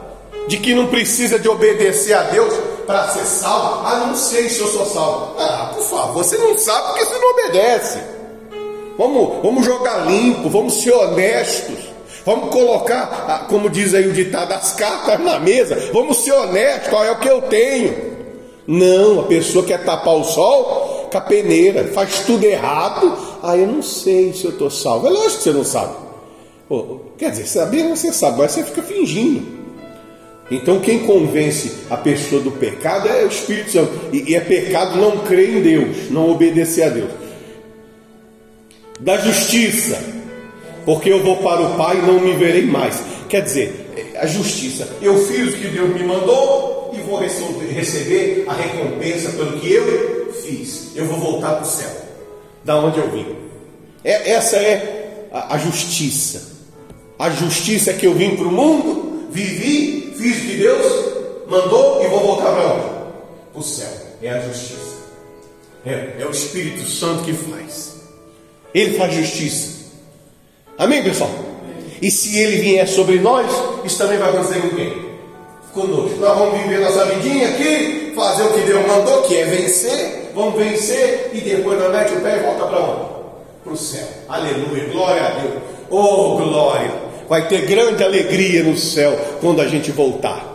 de 0.47 0.57
que 0.59 0.73
não 0.73 0.87
precisa 0.87 1.37
de 1.37 1.49
obedecer 1.49 2.12
a 2.12 2.23
Deus 2.23 2.55
para 2.87 3.09
ser 3.09 3.25
salvo. 3.25 3.85
Ah, 3.85 4.05
não 4.07 4.14
sei 4.14 4.49
se 4.49 4.61
eu 4.61 4.68
sou 4.68 4.87
salvo. 4.87 5.35
Ah, 5.37 5.73
por 5.75 5.83
favor, 5.83 6.23
você 6.23 6.38
não 6.38 6.57
sabe 6.57 6.87
porque 6.90 7.07
você 7.07 7.18
não 7.18 7.31
obedece. 7.33 7.99
Vamos, 8.97 9.42
vamos 9.42 9.64
jogar 9.64 10.07
limpo, 10.07 10.49
vamos 10.49 10.81
ser 10.81 10.92
honestos. 10.92 11.79
Vamos 12.25 12.51
colocar, 12.51 13.27
ah, 13.29 13.47
como 13.49 13.68
diz 13.68 13.95
aí 13.95 14.07
o 14.07 14.12
ditado, 14.12 14.53
as 14.53 14.75
cartas 14.75 15.18
na 15.18 15.40
mesa. 15.40 15.90
Vamos 15.92 16.18
ser 16.18 16.35
honestos, 16.35 16.88
qual 16.88 17.05
é 17.05 17.11
o 17.11 17.18
que 17.18 17.29
eu 17.29 17.42
tenho. 17.42 18.12
Não, 18.64 19.23
a 19.23 19.25
pessoa 19.25 19.64
quer 19.64 19.85
tapar 19.85 20.14
o 20.14 20.23
sol 20.23 21.02
com 21.20 21.29
peneira, 21.29 21.85
faz 21.88 22.20
tudo 22.20 22.44
errado. 22.44 23.16
Ah, 23.42 23.57
eu 23.57 23.66
não 23.66 23.83
sei 23.83 24.33
se 24.33 24.44
eu 24.44 24.53
estou 24.53 24.70
salvo. 24.70 25.07
É 25.07 25.11
lógico 25.11 25.38
que 25.38 25.42
você 25.44 25.53
não 25.53 25.64
sabe. 25.64 25.94
Pô, 26.68 27.01
quer 27.18 27.31
dizer, 27.31 27.46
saber 27.46 27.88
você 27.88 28.12
sabe, 28.12 28.38
mas 28.38 28.53
você 28.53 28.64
fica 28.64 28.83
fingindo. 28.83 29.62
Então, 30.51 30.81
quem 30.81 31.01
convence 31.01 31.72
a 31.88 31.96
pessoa 31.96 32.42
do 32.42 32.51
pecado 32.51 33.09
é 33.09 33.25
o 33.25 33.29
Espírito 33.29 33.72
Santo. 33.72 33.92
E, 34.12 34.35
é 34.35 34.40
pecado 34.40 34.96
não 34.96 35.18
crer 35.18 35.57
em 35.57 35.62
Deus, 35.62 36.11
não 36.11 36.31
obedecer 36.31 36.85
a 36.85 36.88
Deus. 36.88 37.11
Da 39.01 39.16
justiça, 39.18 39.98
porque 40.85 41.11
eu 41.11 41.22
vou 41.22 41.37
para 41.38 41.61
o 41.62 41.77
Pai 41.77 41.98
e 41.98 42.07
não 42.07 42.20
me 42.20 42.35
verei 42.35 42.66
mais. 42.66 43.03
Quer 43.29 43.42
dizer, 43.42 44.14
a 44.18 44.27
justiça. 44.27 44.88
Eu 45.01 45.18
fiz 45.27 45.55
o 45.55 45.57
que 45.57 45.68
Deus 45.68 45.90
me 45.94 46.05
mandou 46.05 46.72
e 46.92 47.00
vou 47.00 47.18
receber 47.18 48.44
a 48.48 48.52
recompensa 48.52 49.31
pelo 49.31 49.59
que 49.59 49.72
eu 49.72 50.33
fiz. 50.33 50.90
Eu 50.94 51.07
vou 51.07 51.18
voltar 51.18 51.55
para 51.55 51.62
o 51.62 51.70
céu, 51.70 51.90
da 52.64 52.76
onde 52.76 52.98
eu 52.98 53.11
vim. 53.11 53.26
É, 54.05 54.33
essa 54.33 54.57
é 54.57 55.28
a, 55.33 55.55
a 55.55 55.59
justiça. 55.59 56.52
A 57.18 57.31
justiça 57.31 57.90
é 57.90 57.94
que 57.94 58.07
eu 58.07 58.14
vim 58.14 58.37
para 58.37 58.46
o 58.46 58.52
mundo, 58.52 59.28
vivi 59.31 60.02
fiz 60.22 60.38
o 60.38 60.40
que 60.46 60.57
Deus 60.57 61.12
mandou 61.48 62.02
e 62.02 62.09
vou 62.09 62.20
voltar 62.20 62.52
para 62.52 62.74
onde? 62.74 62.85
Para 63.52 63.61
o 63.61 63.62
céu. 63.62 63.90
É 64.22 64.31
a 64.31 64.40
justiça. 64.40 64.92
É, 65.85 66.16
é 66.20 66.26
o 66.26 66.31
Espírito 66.31 66.88
Santo 66.88 67.24
que 67.24 67.33
faz. 67.33 67.96
Ele 68.72 68.96
faz 68.96 69.14
justiça. 69.14 69.83
Amém, 70.78 71.02
pessoal? 71.02 71.31
E 72.00 72.11
se 72.11 72.38
ele 72.38 72.62
vier 72.62 72.88
sobre 72.88 73.18
nós, 73.18 73.50
isso 73.85 73.98
também 73.98 74.18
vai 74.18 74.31
acontecer 74.31 74.61
com 74.61 74.70
quem? 74.70 75.12
Conosco. 75.73 76.19
Nós 76.21 76.39
vamos 76.39 76.61
viver 76.61 76.81
nossa 76.81 77.05
vidinha 77.07 77.49
aqui, 77.49 78.13
fazer 78.15 78.43
o 78.43 78.53
que 78.53 78.61
Deus 78.61 78.87
mandou, 78.87 79.23
que 79.23 79.37
é 79.37 79.45
vencer. 79.45 80.31
Vamos 80.35 80.55
vencer 80.55 81.31
e 81.33 81.41
depois 81.41 81.79
nós 81.79 81.93
mete 81.93 82.13
o 82.15 82.21
pé 82.21 82.39
e 82.39 82.43
volta 82.43 82.67
para 82.67 82.81
onde? 82.81 83.05
Para 83.65 83.73
o 83.73 83.77
céu. 83.77 84.07
Aleluia. 84.29 84.85
Glória 84.93 85.27
a 85.27 85.31
Deus. 85.31 85.63
Oh, 85.91 86.37
glória 86.37 87.13
vai 87.33 87.49
ter 87.49 87.65
grande 87.65 88.05
alegria 88.05 88.63
no 88.63 88.77
céu 88.77 89.19
quando 89.41 89.63
a 89.63 89.67
gente 89.67 89.91
voltar. 89.91 90.53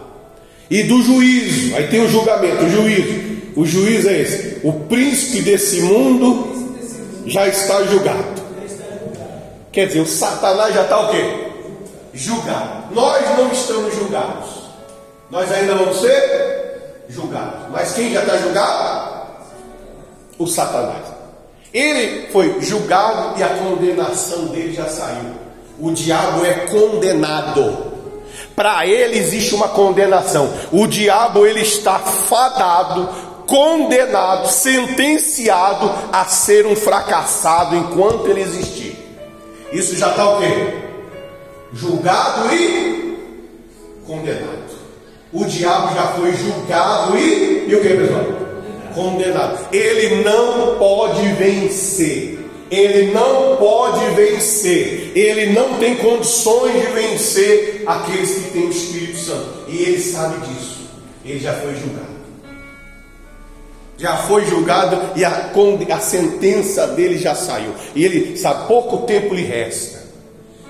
E 0.69 0.83
do 0.83 1.01
juízo, 1.01 1.75
aí 1.75 1.87
tem 1.87 2.01
o 2.01 2.07
julgamento, 2.07 2.65
o 2.65 2.69
juízo. 2.69 3.27
O 3.55 3.65
juízo 3.65 4.07
é 4.07 4.21
esse: 4.21 4.59
o 4.63 4.71
príncipe 4.71 5.41
desse 5.41 5.81
mundo 5.81 6.75
já 7.25 7.47
está 7.47 7.83
julgado. 7.85 8.43
Quer 9.71 9.87
dizer, 9.87 10.01
o 10.01 10.05
Satanás 10.05 10.75
já 10.75 10.83
está 10.83 10.99
o 10.99 11.09
quê? 11.09 11.47
Julgado. 12.13 12.93
Nós 12.93 13.25
não 13.37 13.51
estamos 13.51 13.95
julgados. 13.95 14.56
Nós 15.29 15.51
ainda 15.51 15.75
vamos 15.75 15.99
ser 15.99 17.03
julgados. 17.09 17.69
Mas 17.71 17.93
quem 17.93 18.13
já 18.13 18.21
está 18.21 18.37
julgado? 18.37 19.27
O 20.37 20.47
Satanás. 20.47 21.05
Ele 21.73 22.27
foi 22.31 22.61
julgado 22.61 23.39
e 23.39 23.43
a 23.43 23.49
condenação 23.49 24.45
dele 24.45 24.73
já 24.73 24.87
saiu 24.87 25.47
o 25.79 25.91
diabo 25.91 26.45
é 26.45 26.53
condenado. 26.67 27.87
Para 28.55 28.87
ele 28.87 29.17
existe 29.17 29.53
uma 29.53 29.69
condenação. 29.69 30.51
O 30.71 30.87
diabo 30.87 31.45
ele 31.45 31.61
está 31.61 31.99
fadado, 31.99 33.07
condenado, 33.45 34.47
sentenciado 34.47 35.91
a 36.11 36.25
ser 36.25 36.65
um 36.65 36.75
fracassado 36.75 37.75
enquanto 37.75 38.27
ele 38.27 38.41
existir. 38.41 38.97
Isso 39.71 39.95
já 39.95 40.09
está 40.09 40.29
o 40.29 40.39
quê? 40.39 40.73
Julgado 41.73 42.53
e 42.53 43.17
condenado. 44.07 44.56
O 45.33 45.45
diabo 45.45 45.93
já 45.93 46.07
foi 46.07 46.33
julgado 46.33 47.17
e, 47.17 47.65
e 47.67 47.75
o 47.75 47.81
que, 47.81 47.89
pessoal? 47.89 48.25
Condenado. 48.93 49.67
Ele 49.73 50.23
não 50.23 50.77
pode 50.77 51.21
vencer 51.33 52.37
ele 52.69 53.11
não 53.11 53.55
pode 53.57 54.05
vencer, 54.15 55.11
ele 55.15 55.53
não 55.53 55.75
tem 55.75 55.95
condições 55.95 56.73
de 56.73 56.87
vencer 56.87 57.83
aqueles 57.85 58.29
que 58.29 58.51
têm 58.51 58.65
o 58.65 58.69
Espírito 58.69 59.17
Santo, 59.17 59.65
e 59.69 59.77
ele 59.83 60.01
sabe 60.01 60.45
disso, 60.47 60.89
ele 61.23 61.39
já 61.39 61.53
foi 61.53 61.75
julgado. 61.75 62.17
Já 63.97 64.17
foi 64.17 64.45
julgado 64.45 65.17
e 65.17 65.25
a, 65.25 65.51
a 65.91 65.99
sentença 65.99 66.85
dele 66.87 67.17
já 67.17 67.33
saiu. 67.33 67.73
E 67.95 68.05
ele 68.05 68.37
sabe, 68.37 68.67
pouco 68.67 69.07
tempo 69.07 69.33
lhe 69.33 69.41
resta. 69.41 70.03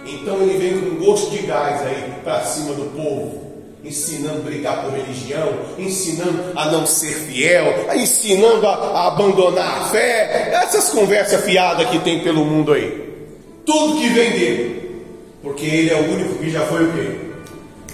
Então 0.06 0.42
ele 0.44 0.58
vem 0.58 0.80
com 0.80 0.96
um 0.96 1.06
gosto 1.06 1.32
de 1.32 1.40
gás 1.40 1.82
aí 1.82 2.14
para 2.24 2.46
cima 2.46 2.74
do 2.74 2.86
povo. 2.96 3.47
Ensinando 3.84 4.40
a 4.40 4.42
brigar 4.42 4.84
por 4.84 4.92
religião, 4.92 5.54
ensinando 5.78 6.52
a 6.56 6.72
não 6.72 6.86
ser 6.86 7.14
fiel, 7.14 7.88
ensinando 7.96 8.66
a, 8.68 8.74
a 8.74 9.08
abandonar 9.08 9.82
a 9.82 9.86
fé, 9.86 10.50
essas 10.54 10.90
conversas 10.90 11.44
fiadas 11.44 11.90
que 11.90 12.00
tem 12.00 12.24
pelo 12.24 12.44
mundo 12.44 12.74
aí. 12.74 13.08
Tudo 13.66 14.00
que 14.00 14.10
vem 14.10 14.32
dele, 14.32 15.04
porque 15.42 15.66
ele 15.66 15.90
é 15.90 15.96
o 15.96 16.12
único 16.12 16.36
que 16.36 16.50
já 16.50 16.62
foi 16.66 16.86
o 16.86 16.94
quê? 16.94 17.16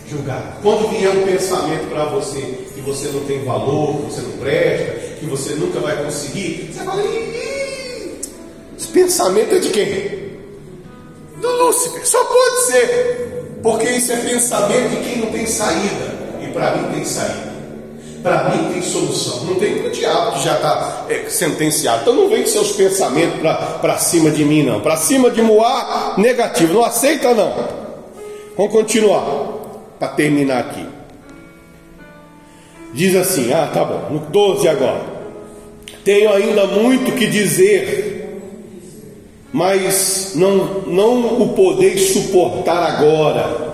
Julgado. 0.10 0.62
Quando 0.62 0.90
vier 0.90 1.10
um 1.10 1.24
pensamento 1.24 1.90
para 1.90 2.06
você 2.06 2.42
que 2.74 2.82
você 2.82 3.08
não 3.10 3.22
tem 3.26 3.44
valor, 3.44 3.98
que 3.98 4.14
você 4.14 4.22
não 4.22 4.32
presta, 4.38 5.16
que 5.20 5.26
você 5.26 5.56
nunca 5.56 5.80
vai 5.80 6.04
conseguir, 6.04 6.72
você 6.72 6.84
fala, 6.84 7.04
esse 8.78 8.88
pensamento 8.90 9.56
é 9.56 9.60
de 9.60 9.70
quem? 9.70 10.24
Do 11.40 11.52
Lúcifer, 11.66 12.08
só 12.08 12.24
pode 12.24 12.62
ser. 12.64 13.43
Porque 13.64 13.90
isso 13.90 14.12
é 14.12 14.18
pensamento 14.18 14.90
de 14.90 14.98
quem 14.98 15.18
não 15.20 15.32
tem 15.32 15.48
saída. 15.48 16.14
E 16.42 16.48
para 16.48 16.76
mim 16.76 16.94
tem 16.94 17.06
saída. 17.06 17.54
Para 18.22 18.50
mim 18.50 18.74
tem 18.74 18.82
solução. 18.82 19.46
Não 19.46 19.56
tem 19.56 19.80
para 19.80 19.88
o 19.88 19.92
diabo 19.92 20.34
que 20.34 20.44
já 20.44 20.56
está 20.56 21.06
é, 21.10 21.30
sentenciado. 21.30 22.02
Então 22.02 22.14
não 22.14 22.30
vem 22.30 22.42
com 22.42 22.50
seus 22.50 22.74
pensamentos 22.74 23.40
para 23.82 23.98
cima 23.98 24.30
de 24.30 24.44
mim, 24.44 24.64
não. 24.64 24.82
Para 24.82 24.98
cima 24.98 25.32
de 25.32 25.42
Moá, 25.42 26.16
negativo. 26.18 26.74
Não 26.74 26.84
aceita, 26.84 27.34
não. 27.34 27.54
Vamos 28.58 28.72
continuar. 28.74 29.24
Para 29.98 30.10
terminar 30.10 30.60
aqui. 30.60 30.86
Diz 32.94 33.16
assim: 33.16 33.54
Ah, 33.54 33.70
tá 33.74 33.86
bom. 33.86 34.10
No 34.12 34.20
12 34.20 34.68
agora. 34.68 35.14
Tenho 36.04 36.34
ainda 36.34 36.68
muito 36.68 37.14
que 37.14 37.28
dizer 37.28 38.13
mas 39.54 40.32
não, 40.34 40.82
não 40.88 41.44
o 41.44 41.50
podeis 41.50 42.12
suportar 42.12 42.96
agora. 42.96 43.74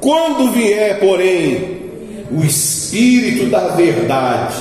Quando 0.00 0.50
vier, 0.50 0.98
porém, 0.98 1.84
o 2.32 2.44
Espírito 2.44 3.46
da 3.46 3.68
Verdade, 3.68 4.56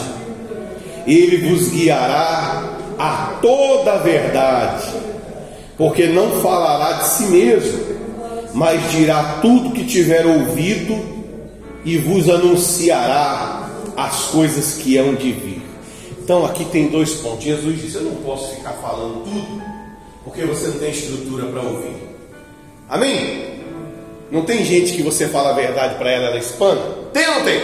ele 1.08 1.50
vos 1.50 1.70
guiará 1.70 2.78
a 3.00 3.40
toda 3.42 3.94
a 3.94 3.98
verdade, 3.98 4.86
porque 5.76 6.06
não 6.06 6.30
falará 6.42 7.00
de 7.00 7.08
si 7.08 7.24
mesmo, 7.26 7.80
mas 8.54 8.92
dirá 8.92 9.40
tudo 9.42 9.72
que 9.72 9.84
tiver 9.84 10.26
ouvido 10.28 10.96
e 11.84 11.98
vos 11.98 12.30
anunciará 12.30 13.70
as 13.98 14.26
coisas 14.26 14.76
que 14.76 14.98
hão 15.00 15.16
de 15.16 15.32
vir. 15.32 15.62
Então 16.24 16.46
aqui 16.46 16.64
tem 16.66 16.88
dois 16.88 17.16
pontos. 17.16 17.44
Jesus 17.44 17.82
disse: 17.82 17.98
Eu 17.98 18.04
não 18.04 18.16
posso 18.16 18.56
ficar 18.56 18.72
falando 18.74 19.26
tudo, 19.26 19.62
porque 20.24 20.46
você 20.46 20.68
não 20.68 20.80
tem 20.80 20.92
estrutura 20.92 21.46
para 21.48 21.62
ouvir. 21.62 21.98
Amém? 22.90 23.62
Não 24.32 24.44
tem 24.44 24.64
gente 24.64 24.94
que 24.94 25.04
você 25.04 25.28
fala 25.28 25.50
a 25.50 25.54
verdade 25.54 25.96
para 25.96 26.10
ela, 26.10 26.28
ela 26.28 26.38
espana? 26.38 26.82
Tem 27.12 27.28
ou 27.28 27.36
não 27.36 27.44
tem? 27.44 27.62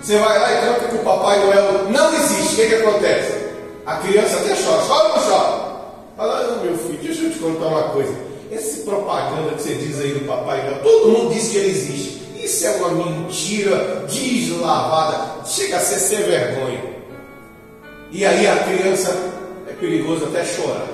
Você 0.00 0.16
vai 0.16 0.38
lá 0.38 0.52
e 0.52 0.60
canta 0.60 0.88
que 0.88 0.94
o 0.94 0.98
Papai 1.00 1.38
Noel 1.40 1.90
não 1.90 2.14
existe. 2.14 2.52
O 2.52 2.56
que, 2.56 2.66
que 2.68 2.74
acontece? 2.76 3.32
A 3.84 3.96
criança 3.96 4.36
até 4.36 4.54
chora. 4.54 4.82
Chora 4.82 5.08
ou 5.08 5.16
não 5.16 5.28
chora? 5.28 5.72
Fala, 6.16 6.56
oh, 6.60 6.64
meu 6.64 6.78
filho, 6.78 6.98
deixa 7.02 7.22
eu 7.22 7.32
te 7.32 7.38
contar 7.40 7.66
uma 7.66 7.82
coisa. 7.90 8.14
Essa 8.50 8.82
propaganda 8.84 9.54
que 9.56 9.62
você 9.62 9.74
diz 9.74 10.00
aí 10.00 10.12
do 10.12 10.26
Papai 10.26 10.62
Noel, 10.62 10.82
todo 10.82 11.08
mundo 11.08 11.34
diz 11.34 11.48
que 11.48 11.56
ele 11.56 11.70
existe. 11.70 12.22
Isso 12.36 12.66
é 12.66 12.70
uma 12.76 12.90
mentira 12.90 14.04
deslavada. 14.08 15.44
Chega 15.46 15.76
a 15.76 15.80
ser 15.80 15.98
sem 15.98 16.22
vergonha. 16.22 16.81
E 18.12 18.26
aí 18.26 18.46
a 18.46 18.56
criança 18.56 19.10
é 19.66 19.72
perigoso 19.72 20.26
até 20.26 20.44
chorar. 20.44 20.86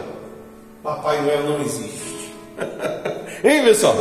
Papai 0.84 1.20
Noel 1.20 1.42
não 1.42 1.60
existe. 1.62 2.32
hein, 3.42 3.64
pessoal? 3.64 3.96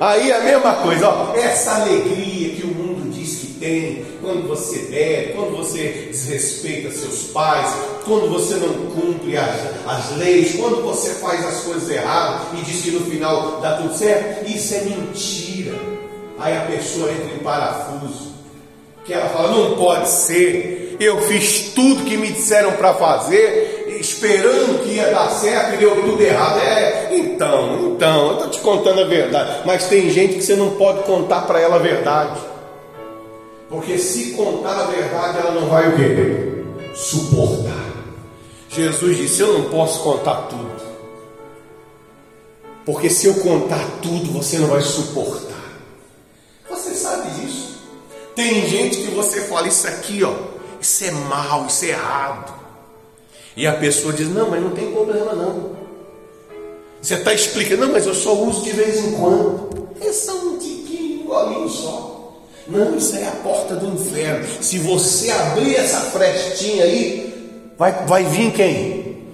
Aí 0.00 0.32
a 0.32 0.40
mesma 0.40 0.74
coisa, 0.76 1.08
ó, 1.08 1.34
essa 1.36 1.82
alegria 1.82 2.54
que 2.54 2.62
o 2.64 2.68
mundo 2.68 3.10
diz 3.10 3.36
que 3.36 3.46
tem, 3.60 4.06
quando 4.22 4.48
você 4.48 4.78
bebe, 4.90 5.34
quando 5.34 5.56
você 5.56 6.08
desrespeita 6.10 6.90
seus 6.90 7.24
pais, 7.24 7.74
quando 8.06 8.30
você 8.30 8.54
não 8.54 8.72
cumpre 8.90 9.36
as, 9.36 9.60
as 9.86 10.16
leis, 10.16 10.56
quando 10.56 10.82
você 10.82 11.10
faz 11.14 11.44
as 11.44 11.60
coisas 11.60 11.90
erradas 11.90 12.58
e 12.58 12.62
diz 12.62 12.82
que 12.82 12.90
no 12.90 13.00
final 13.00 13.60
dá 13.60 13.76
tudo 13.76 13.94
certo, 13.94 14.50
isso 14.50 14.74
é 14.74 14.80
mentira. 14.80 15.74
Aí 16.38 16.56
a 16.56 16.62
pessoa 16.62 17.12
entra 17.12 17.34
em 17.34 17.38
parafuso, 17.38 18.32
que 19.04 19.12
ela 19.12 19.28
fala, 19.28 19.50
não 19.50 19.76
pode 19.76 20.08
ser, 20.08 20.83
eu 21.04 21.20
fiz 21.22 21.72
tudo 21.74 22.04
que 22.04 22.16
me 22.16 22.30
disseram 22.30 22.72
para 22.72 22.94
fazer, 22.94 23.96
esperando 24.00 24.82
que 24.82 24.90
ia 24.90 25.10
dar 25.10 25.30
certo 25.30 25.74
e 25.74 25.78
deu 25.78 26.02
tudo 26.02 26.22
errado. 26.22 26.60
É, 26.60 27.16
então, 27.16 27.94
então, 27.94 28.26
eu 28.28 28.32
estou 28.34 28.50
te 28.50 28.60
contando 28.60 29.00
a 29.00 29.04
verdade. 29.04 29.62
Mas 29.64 29.88
tem 29.88 30.08
gente 30.10 30.34
que 30.34 30.42
você 30.42 30.56
não 30.56 30.70
pode 30.70 31.02
contar 31.02 31.42
para 31.42 31.60
ela 31.60 31.76
a 31.76 31.80
verdade. 31.80 32.40
Porque 33.68 33.98
se 33.98 34.32
contar 34.32 34.80
a 34.80 34.84
verdade, 34.84 35.38
ela 35.38 35.50
não 35.52 35.68
vai 35.68 35.88
o 35.88 35.96
quê? 35.96 36.94
Suportar. 36.94 37.92
Jesus 38.68 39.16
disse: 39.16 39.40
Eu 39.40 39.58
não 39.58 39.64
posso 39.70 40.00
contar 40.00 40.48
tudo. 40.48 40.84
Porque 42.84 43.08
se 43.08 43.26
eu 43.26 43.34
contar 43.36 43.84
tudo, 44.02 44.32
você 44.32 44.58
não 44.58 44.68
vai 44.68 44.82
suportar. 44.82 45.54
Você 46.68 46.94
sabe 46.94 47.30
disso. 47.30 47.82
Tem 48.36 48.68
gente 48.68 48.98
que 48.98 49.10
você 49.10 49.40
fala 49.42 49.66
isso 49.66 49.86
aqui, 49.88 50.22
ó 50.22 50.53
isso 50.84 51.04
é 51.04 51.10
mal, 51.10 51.66
isso 51.66 51.86
é 51.86 51.88
errado. 51.88 52.52
E 53.56 53.66
a 53.66 53.72
pessoa 53.72 54.12
diz: 54.12 54.28
Não, 54.28 54.50
mas 54.50 54.62
não 54.62 54.70
tem 54.70 54.92
problema 54.92 55.32
não. 55.32 55.72
Você 57.00 57.14
está 57.14 57.32
explicando, 57.32 57.86
não, 57.86 57.92
mas 57.92 58.06
eu 58.06 58.14
só 58.14 58.34
uso 58.34 58.62
de 58.62 58.72
vez 58.72 58.98
em 58.98 59.12
quando. 59.12 59.88
É 60.00 60.12
só 60.12 60.32
um 60.32 60.58
tiquinho, 60.58 61.22
um 61.22 61.26
golinho 61.26 61.68
só. 61.68 62.42
Não, 62.66 62.96
isso 62.96 63.16
é 63.16 63.26
a 63.26 63.32
porta 63.32 63.76
do 63.76 63.94
inferno. 63.94 64.46
Se 64.60 64.78
você 64.78 65.30
abrir 65.30 65.76
essa 65.76 66.00
frestinha 66.00 66.84
aí, 66.84 67.70
vai, 67.76 68.06
vai 68.06 68.24
vir 68.24 68.52
quem? 68.52 69.24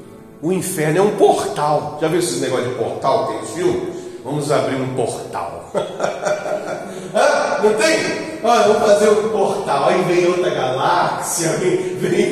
O 0.42 0.52
inferno 0.52 0.98
é 0.98 1.02
um 1.02 1.16
portal. 1.16 1.98
Já 2.00 2.08
viu 2.08 2.18
esses 2.18 2.40
negócios 2.40 2.70
de 2.70 2.74
portal? 2.74 3.26
Tem 3.28 3.46
filme? 3.54 3.92
Vamos 4.24 4.50
abrir 4.50 4.76
um 4.76 4.94
portal. 4.94 5.70
ah, 7.14 7.60
não 7.62 7.74
tem? 7.74 8.29
Olha, 8.42 8.62
vamos 8.62 8.83
fazer 8.83 9.09
um 9.11 9.29
portal. 9.29 9.88
Aí 9.88 10.03
vem 10.03 10.26
outra 10.26 10.50
galáxia, 10.50 11.48
vem, 11.59 11.76
vem, 11.96 12.31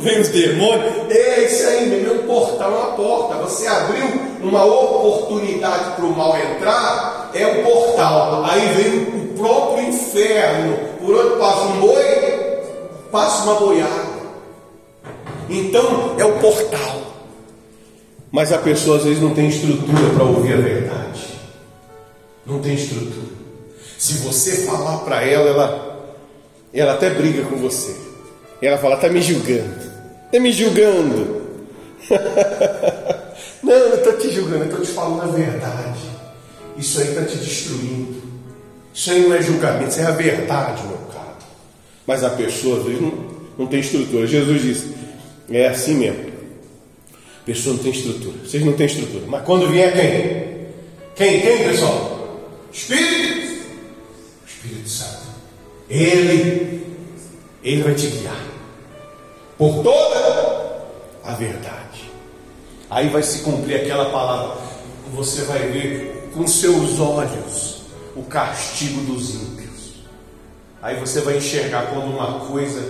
vem 0.00 0.20
os 0.20 0.28
demônios. 0.28 0.92
É 1.10 1.44
isso 1.44 1.66
aí, 1.66 1.88
vem 1.88 2.20
um 2.20 2.26
portal, 2.26 2.70
uma 2.70 2.92
porta. 2.92 3.34
Você 3.42 3.66
abriu 3.66 4.06
uma 4.42 4.64
oportunidade 4.64 5.96
para 5.96 6.04
o 6.04 6.16
mal 6.16 6.36
entrar, 6.36 7.30
é 7.34 7.46
um 7.46 7.64
portal. 7.64 8.44
Aí 8.44 8.68
vem 8.74 9.02
o 9.02 9.34
próprio 9.36 9.88
inferno. 9.88 10.78
Por 11.00 11.14
onde 11.14 11.36
passa 11.38 11.60
um 11.62 11.80
boi, 11.80 12.60
passa 13.10 13.44
uma 13.44 13.54
boiada. 13.54 14.18
Então 15.48 16.14
é 16.18 16.24
o 16.24 16.38
portal. 16.38 16.98
Mas 18.30 18.52
a 18.52 18.58
pessoa 18.58 18.98
às 18.98 19.04
vezes 19.04 19.22
não 19.22 19.34
tem 19.34 19.48
estrutura 19.48 20.10
para 20.14 20.24
ouvir 20.24 20.52
a 20.52 20.56
verdade. 20.56 21.38
Não 22.46 22.60
tem 22.60 22.74
estrutura. 22.74 23.47
Se 23.98 24.14
você 24.18 24.58
falar 24.58 24.98
para 24.98 25.24
ela, 25.24 25.48
ela, 25.48 26.14
ela 26.72 26.92
até 26.92 27.10
briga 27.10 27.42
com 27.42 27.56
você. 27.56 27.96
Ela 28.62 28.78
fala, 28.78 28.94
está 28.94 29.08
me 29.08 29.20
julgando. 29.20 29.74
Está 30.26 30.38
me 30.38 30.52
julgando. 30.52 31.42
não, 33.60 33.72
eu 33.72 33.96
estou 33.96 34.12
te 34.12 34.30
julgando, 34.30 34.64
eu 34.64 34.70
estou 34.70 34.82
te 34.82 34.92
falando 34.92 35.22
a 35.22 35.26
verdade. 35.26 35.98
Isso 36.76 37.00
aí 37.00 37.08
está 37.08 37.24
te 37.24 37.36
destruindo. 37.38 38.22
Isso 38.94 39.10
aí 39.10 39.20
não 39.20 39.34
é 39.34 39.42
julgamento, 39.42 39.90
isso 39.90 40.00
é 40.00 40.04
a 40.04 40.12
verdade, 40.12 40.82
meu 40.86 40.98
caro. 41.12 41.36
Mas 42.06 42.22
a 42.22 42.30
pessoa 42.30 42.78
não, 42.78 43.12
não 43.58 43.66
tem 43.66 43.80
estrutura. 43.80 44.28
Jesus 44.28 44.62
disse, 44.62 44.94
é 45.50 45.66
assim 45.68 45.94
mesmo. 45.94 46.28
A 47.42 47.44
pessoa 47.44 47.74
não 47.74 47.82
tem 47.82 47.90
estrutura. 47.90 48.36
Vocês 48.44 48.64
não 48.64 48.74
têm 48.74 48.86
estrutura. 48.86 49.24
Mas 49.26 49.42
quando 49.44 49.68
vier 49.68 49.92
quem? 49.92 50.68
Quem? 51.16 51.40
Quem, 51.40 51.68
pessoal? 51.68 52.46
Espírito 52.72 53.37
Espírito 54.68 54.88
Santo. 54.88 55.28
Ele, 55.88 56.86
ele 57.62 57.82
vai 57.82 57.94
te 57.94 58.06
guiar 58.08 58.44
por 59.56 59.82
toda 59.82 60.86
a 61.24 61.32
verdade. 61.34 62.10
Aí 62.90 63.08
vai 63.08 63.22
se 63.22 63.40
cumprir 63.40 63.76
aquela 63.76 64.10
palavra. 64.10 64.58
Você 65.14 65.42
vai 65.42 65.58
ver 65.68 66.30
com 66.34 66.46
seus 66.46 67.00
olhos 67.00 67.82
o 68.14 68.22
castigo 68.22 69.00
dos 69.02 69.34
ímpios. 69.34 69.94
Aí 70.82 70.96
você 70.96 71.20
vai 71.22 71.38
enxergar 71.38 71.86
quando 71.86 72.10
uma 72.14 72.40
coisa 72.46 72.82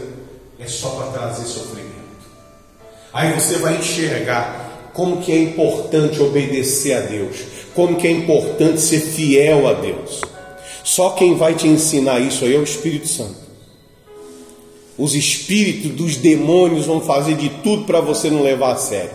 é 0.59 0.67
só 0.67 0.91
para 0.91 1.13
trazer 1.13 1.47
sofrimento. 1.47 1.89
Aí 3.13 3.33
você 3.33 3.59
vai 3.59 3.77
enxergar 3.77 4.91
como 4.93 5.23
que 5.23 5.33
é 5.33 5.39
importante 5.39 6.21
obedecer 6.21 6.95
a 6.95 7.01
Deus, 7.01 7.37
como 7.75 7.97
que 7.97 8.07
é 8.07 8.11
importante 8.11 8.81
ser 8.81 9.01
fiel 9.01 9.69
a 9.69 9.75
Deus. 9.75 10.21
Só 10.89 11.11
quem 11.11 11.37
vai 11.37 11.55
te 11.55 11.69
ensinar 11.69 12.19
isso 12.19 12.47
aí 12.47 12.55
é 12.55 12.59
o 12.59 12.63
Espírito 12.63 13.07
Santo. 13.07 13.37
Os 14.97 15.15
espíritos 15.15 15.91
dos 15.91 16.17
demônios 16.17 16.87
vão 16.87 16.99
fazer 16.99 17.35
de 17.35 17.51
tudo 17.63 17.85
para 17.85 18.01
você 18.01 18.31
não 18.31 18.43
levar 18.43 18.73
a 18.73 18.77
sério. 18.77 19.11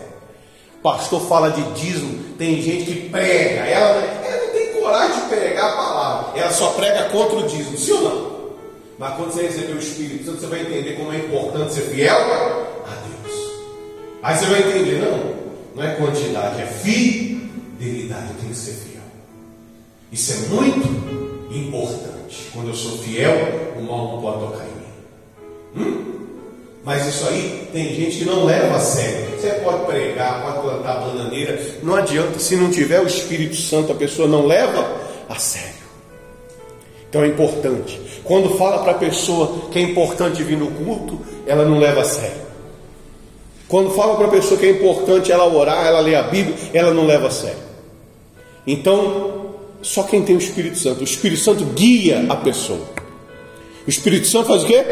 Pastor 0.80 1.22
fala 1.22 1.50
de 1.50 1.62
dízimo, 1.72 2.36
tem 2.38 2.62
gente 2.62 2.84
que 2.84 3.08
prega, 3.08 3.62
ela, 3.66 4.00
ela 4.24 4.46
não 4.46 4.52
tem 4.52 4.72
coragem 4.80 5.20
de 5.20 5.26
pregar 5.26 5.72
a 5.72 5.76
palavra. 5.76 6.40
ela 6.40 6.52
só 6.52 6.68
prega 6.74 7.08
contra 7.08 7.38
o 7.38 7.42
dízimo, 7.42 7.76
sim 7.76 7.90
ou 7.90 8.02
não? 8.02 8.34
Mas 8.96 9.16
quando 9.16 9.32
você 9.32 9.42
receber 9.42 9.72
o 9.72 9.78
Espírito 9.80 10.26
Santo, 10.26 10.40
você 10.42 10.46
vai 10.46 10.60
entender 10.60 10.92
como 10.92 11.12
é 11.12 11.16
importante 11.16 11.74
ser 11.74 11.82
fiel 11.92 12.16
a 12.16 12.94
Deus. 13.24 13.36
Aí 14.22 14.38
você 14.38 14.46
vai 14.46 14.60
entender, 14.60 15.00
não, 15.00 15.34
não 15.74 15.82
é 15.82 15.96
quantidade, 15.96 16.62
é 16.62 16.66
fidelidade, 16.66 18.32
tem 18.40 18.50
que 18.50 18.54
ser 18.56 18.74
fiel. 18.74 19.02
Isso 20.12 20.32
é 20.34 20.36
muito 20.54 21.23
importante. 21.50 22.50
Quando 22.52 22.68
eu 22.68 22.74
sou 22.74 22.98
fiel, 22.98 23.34
o 23.78 23.82
mal 23.82 24.12
não 24.12 24.20
pode 24.20 24.38
tocar 24.40 24.64
em 24.64 25.80
mim. 25.82 25.88
Hum? 25.88 26.14
Mas 26.84 27.06
isso 27.06 27.26
aí 27.26 27.68
tem 27.72 27.94
gente 27.94 28.18
que 28.18 28.24
não 28.24 28.44
leva 28.44 28.76
a 28.76 28.80
sério. 28.80 29.38
Você 29.38 29.50
pode 29.64 29.86
pregar, 29.86 30.42
pode 30.42 30.60
plantar 30.60 31.00
bananeira, 31.00 31.58
não 31.82 31.94
adianta. 31.96 32.38
Se 32.38 32.56
não 32.56 32.70
tiver 32.70 33.00
o 33.00 33.06
Espírito 33.06 33.56
Santo, 33.56 33.92
a 33.92 33.94
pessoa 33.94 34.28
não 34.28 34.46
leva 34.46 34.86
a 35.28 35.36
sério. 35.36 35.84
Então 37.08 37.24
é 37.24 37.28
importante. 37.28 38.00
Quando 38.22 38.58
fala 38.58 38.82
para 38.82 38.92
a 38.92 38.98
pessoa 38.98 39.70
que 39.70 39.78
é 39.78 39.82
importante 39.82 40.42
vir 40.42 40.58
no 40.58 40.70
culto, 40.70 41.20
ela 41.46 41.64
não 41.64 41.78
leva 41.78 42.02
a 42.02 42.04
sério. 42.04 42.44
Quando 43.66 43.90
fala 43.90 44.16
para 44.16 44.26
a 44.26 44.30
pessoa 44.30 44.60
que 44.60 44.66
é 44.66 44.70
importante 44.70 45.32
ela 45.32 45.46
orar, 45.46 45.86
ela 45.86 46.00
ler 46.00 46.16
a 46.16 46.22
Bíblia, 46.24 46.54
ela 46.72 46.92
não 46.92 47.06
leva 47.06 47.28
a 47.28 47.30
sério. 47.30 47.62
Então, 48.66 49.43
só 49.84 50.02
quem 50.02 50.22
tem 50.22 50.34
o 50.34 50.38
Espírito 50.38 50.78
Santo, 50.78 51.02
o 51.02 51.04
Espírito 51.04 51.42
Santo 51.42 51.62
guia 51.66 52.24
a 52.30 52.36
pessoa. 52.36 52.88
O 53.86 53.90
Espírito 53.90 54.26
Santo 54.26 54.48
faz 54.48 54.64
o 54.64 54.66
quê? 54.66 54.82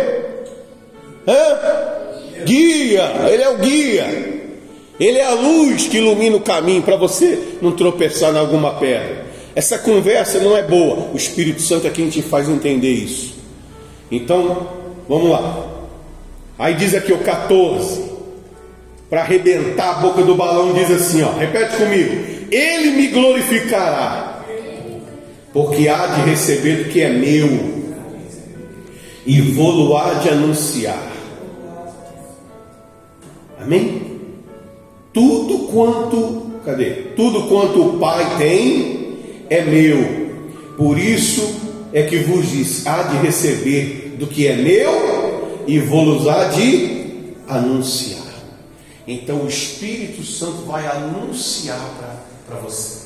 É? 1.26 2.44
Guia, 2.44 3.28
ele 3.30 3.42
é 3.42 3.48
o 3.48 3.56
guia. 3.56 4.42
Ele 5.00 5.18
é 5.18 5.24
a 5.24 5.32
luz 5.32 5.86
que 5.86 5.96
ilumina 5.96 6.36
o 6.36 6.40
caminho 6.40 6.82
para 6.82 6.96
você 6.96 7.56
não 7.62 7.72
tropeçar 7.72 8.34
em 8.34 8.38
alguma 8.38 8.74
pedra. 8.74 9.24
Essa 9.54 9.78
conversa 9.78 10.38
não 10.40 10.54
é 10.54 10.62
boa. 10.62 11.08
O 11.12 11.16
Espírito 11.16 11.62
Santo 11.62 11.86
é 11.86 11.90
quem 11.90 12.10
te 12.10 12.20
faz 12.20 12.46
entender 12.46 12.92
isso. 12.92 13.34
Então, 14.10 14.68
vamos 15.08 15.30
lá. 15.30 15.68
Aí 16.58 16.74
diz 16.74 16.94
aqui 16.94 17.14
o 17.14 17.18
14. 17.18 18.12
Para 19.08 19.22
arrebentar 19.22 19.90
a 19.90 20.00
boca 20.00 20.22
do 20.22 20.34
balão, 20.34 20.74
diz 20.74 20.90
assim: 20.90 21.22
ó, 21.22 21.32
repete 21.32 21.76
comigo. 21.76 22.42
Ele 22.50 22.90
me 22.90 23.08
glorificará, 23.08 24.31
porque 25.52 25.88
há 25.88 26.06
de 26.06 26.30
receber 26.30 26.84
do 26.84 26.90
que 26.90 27.00
é 27.00 27.10
meu, 27.10 27.82
e 29.24 29.40
vou-lo 29.40 29.96
há 29.96 30.14
de 30.14 30.28
anunciar. 30.28 31.10
Amém? 33.60 34.02
Tudo 35.12 35.68
quanto, 35.68 36.60
cadê? 36.64 36.90
Tudo 37.14 37.44
quanto 37.48 37.80
o 37.80 37.98
Pai 37.98 38.38
tem 38.38 39.18
é 39.48 39.62
meu. 39.62 40.22
Por 40.76 40.98
isso 40.98 41.54
é 41.92 42.02
que 42.02 42.18
vos 42.18 42.50
diz: 42.50 42.86
há 42.86 43.02
de 43.04 43.18
receber 43.18 44.16
do 44.18 44.26
que 44.26 44.46
é 44.46 44.56
meu 44.56 45.62
e 45.66 45.78
vou-los 45.78 46.26
há 46.26 46.48
de 46.48 47.34
anunciar. 47.46 48.22
Então 49.06 49.42
o 49.42 49.48
Espírito 49.48 50.24
Santo 50.24 50.62
vai 50.62 50.86
anunciar 50.86 52.18
para 52.46 52.56
você. 52.56 53.01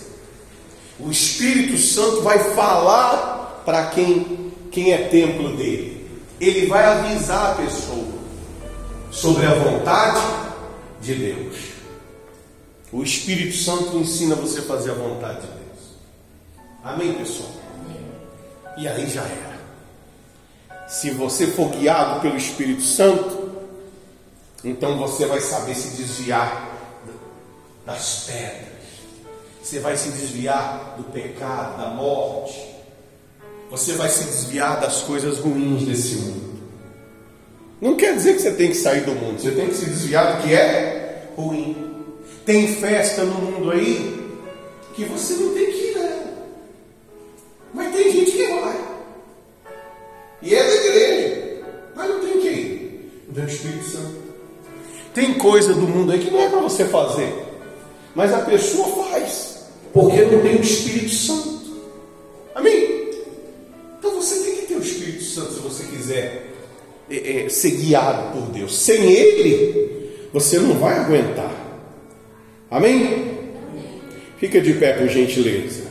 O 0.98 1.10
Espírito 1.10 1.76
Santo 1.76 2.22
vai 2.22 2.38
falar 2.54 3.62
para 3.64 3.86
quem, 3.86 4.52
quem 4.70 4.92
é 4.92 5.08
templo 5.08 5.56
dele. 5.56 6.10
Ele 6.40 6.66
vai 6.66 6.84
avisar 6.84 7.52
a 7.52 7.54
pessoa 7.54 8.06
sobre 9.10 9.46
a 9.46 9.54
vontade 9.54 10.20
de 11.00 11.14
Deus. 11.14 11.56
O 12.92 13.02
Espírito 13.02 13.56
Santo 13.56 13.96
ensina 13.98 14.34
você 14.34 14.60
a 14.60 14.62
fazer 14.62 14.92
a 14.92 14.94
vontade 14.94 15.40
de 15.40 15.46
Deus. 15.46 15.96
Amém, 16.84 17.14
pessoal? 17.14 17.50
E 18.76 18.86
aí 18.86 19.08
já 19.08 19.22
era. 19.22 19.56
Se 20.86 21.10
você 21.10 21.48
for 21.48 21.70
guiado 21.70 22.20
pelo 22.20 22.36
Espírito 22.36 22.82
Santo, 22.82 23.50
então 24.62 24.98
você 24.98 25.26
vai 25.26 25.40
saber 25.40 25.74
se 25.74 25.96
desviar 25.96 26.68
das 27.84 28.24
pedras. 28.26 28.75
Você 29.66 29.80
vai 29.80 29.96
se 29.96 30.10
desviar 30.10 30.94
do 30.96 31.02
pecado, 31.10 31.76
da 31.76 31.88
morte. 31.88 32.56
Você 33.68 33.94
vai 33.94 34.08
se 34.08 34.22
desviar 34.22 34.78
das 34.78 35.02
coisas 35.02 35.38
ruins 35.38 35.82
desse 35.82 36.14
mundo. 36.18 36.60
Não 37.80 37.96
quer 37.96 38.14
dizer 38.14 38.34
que 38.34 38.42
você 38.42 38.52
tem 38.52 38.68
que 38.68 38.76
sair 38.76 39.00
do 39.00 39.10
mundo, 39.10 39.40
você 39.40 39.50
tem 39.50 39.66
que 39.66 39.74
se 39.74 39.86
desviar 39.86 40.36
do 40.36 40.42
que 40.44 40.54
é 40.54 41.32
ruim. 41.36 41.76
Tem 42.44 42.76
festa 42.76 43.24
no 43.24 43.34
mundo 43.34 43.72
aí 43.72 44.38
que 44.94 45.04
você 45.04 45.34
não 45.34 45.52
tem 45.52 45.66
que 45.66 45.78
ir, 45.78 45.98
né? 45.98 46.26
Mas 47.74 47.92
tem 47.92 48.12
gente 48.12 48.30
que 48.30 48.46
vai. 48.46 48.80
E 50.42 50.54
é 50.54 50.62
da 50.62 50.74
igreja, 50.76 51.64
mas 51.96 52.08
não 52.08 52.20
tem 52.20 52.40
que 52.40 52.48
ir. 52.48 53.24
Do 53.30 53.42
Espírito 53.42 53.84
Santo. 53.84 54.14
Tem 55.12 55.34
coisa 55.34 55.74
do 55.74 55.88
mundo 55.88 56.12
aí 56.12 56.20
que 56.20 56.30
não 56.30 56.40
é 56.40 56.48
para 56.48 56.60
você 56.60 56.84
fazer, 56.84 57.34
mas 58.14 58.32
a 58.32 58.38
pessoa 58.42 58.95
porque 59.96 60.20
não 60.20 60.42
tem 60.42 60.56
o 60.56 60.60
Espírito 60.60 61.08
Santo. 61.08 61.62
Amém? 62.54 63.08
Então 63.98 64.14
você 64.16 64.44
tem 64.44 64.56
que 64.56 64.66
ter 64.66 64.74
o 64.74 64.82
Espírito 64.82 65.24
Santo 65.24 65.54
se 65.54 65.60
você 65.60 65.84
quiser 65.84 66.52
é, 67.08 67.44
é, 67.44 67.48
ser 67.48 67.70
guiado 67.70 68.38
por 68.38 68.50
Deus. 68.52 68.76
Sem 68.76 69.10
Ele, 69.10 70.28
você 70.34 70.58
não 70.58 70.74
vai 70.74 70.98
aguentar. 70.98 71.50
Amém? 72.70 73.38
Fica 74.36 74.60
de 74.60 74.74
pé, 74.74 74.92
por 74.92 75.08
gentileza. 75.08 75.84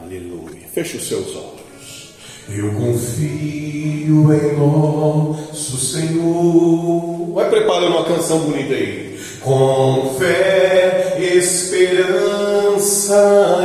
Aleluia. 0.00 0.68
Feche 0.72 0.98
os 0.98 1.08
seus 1.08 1.34
olhos. 1.34 2.14
Eu 2.48 2.70
confio 2.74 4.32
em 4.32 4.56
nosso 4.56 5.78
Senhor. 5.78 7.32
Vai 7.34 7.50
preparando 7.50 7.96
uma 7.96 8.04
canção 8.04 8.38
bonita 8.38 8.74
aí. 8.74 9.11
Com 9.42 10.14
fé, 10.18 11.16
esperança 11.18 12.52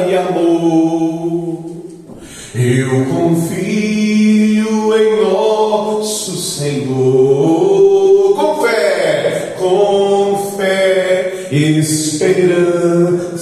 e 0.09 0.15
amor 0.15 1.17
eu 2.59 3.05
confio 3.05 4.97
em 4.97 5.21
nosso 5.21 6.35
Senhor 6.35 8.33
com 8.35 8.61
fé, 8.63 9.53
com 9.59 10.53
fé, 10.57 11.49
esperança 11.51 13.35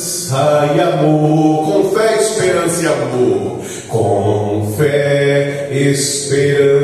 e 0.76 0.82
amor, 0.82 1.66
com 1.66 1.84
fé, 1.96 2.18
esperança 2.20 2.84
e 2.84 2.88
amor, 2.88 3.62
com 3.88 4.74
fé, 4.78 5.70
esperança 5.72 6.84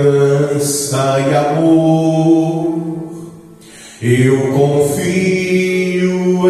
e 1.19 1.35
amor. 1.35 2.79
Eu 4.01 4.53
confio 4.53 5.30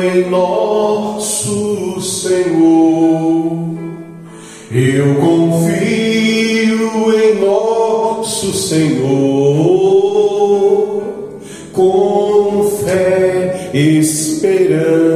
em 0.02 0.30
nosso 0.30 2.02
Senhor 2.02 3.72
eu 4.74 5.16
confio 5.16 7.14
em 7.14 7.36
nosso 7.42 8.54
Senhor, 8.54 9.04
com 11.74 12.72
fé, 12.82 13.70
esperança 13.74 15.10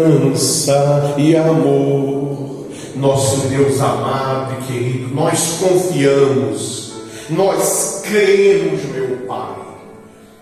e 1.17 1.37
amor. 1.37 2.67
Nosso 2.97 3.47
Deus 3.47 3.79
amado 3.79 4.57
e 4.59 4.63
querido, 4.65 5.15
nós 5.15 5.57
confiamos, 5.61 6.91
nós 7.29 8.01
cremos, 8.03 8.83
meu 8.93 9.19
Pai, 9.25 9.55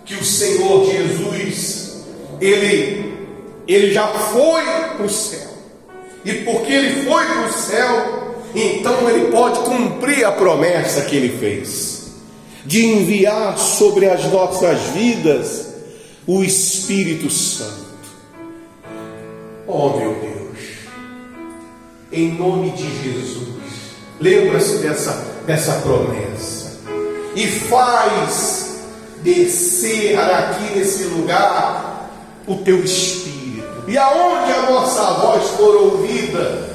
que 0.06 0.16
o 0.16 0.26
Senhor 0.26 0.86
Jesus, 0.86 2.04
Ele, 2.42 2.93
Ele 3.68 3.92
já 3.94 4.08
foi 4.08 4.64
para 4.96 5.06
o 5.06 5.10
céu, 5.10 5.50
e 6.26 6.34
porque 6.44 6.72
Ele 6.72 7.04
foi 7.04 7.26
para 7.26 7.48
o 7.48 7.54
céu, 7.54 8.24
então 8.56 9.10
ele 9.10 9.32
pode 9.32 9.60
cumprir 9.62 10.24
a 10.26 10.32
promessa 10.32 11.02
que 11.02 11.16
ele 11.16 11.38
fez, 11.38 12.12
de 12.66 12.86
enviar 12.86 13.58
sobre 13.58 14.08
as 14.08 14.26
nossas 14.32 14.80
vidas 14.94 15.74
o 16.28 16.44
Espírito 16.44 17.30
Santo. 17.30 17.84
Oh 19.66 19.90
meu 19.98 20.14
Deus, 20.14 20.60
em 22.12 22.32
nome 22.32 22.72
de 22.72 22.84
Jesus, 23.04 23.48
lembra-se 24.20 24.78
dessa, 24.78 25.12
dessa 25.48 25.74
promessa 25.82 26.80
e 27.36 27.48
faz 27.48 28.82
descer 29.24 30.20
aqui 30.20 30.78
nesse 30.78 31.06
lugar 31.06 32.12
o 32.46 32.58
teu 32.58 32.84
Espírito. 32.84 33.33
E 33.88 33.98
aonde 33.98 34.52
a 34.52 34.72
nossa 34.72 35.04
voz 35.16 35.50
for 35.52 35.76
ouvida, 35.76 36.70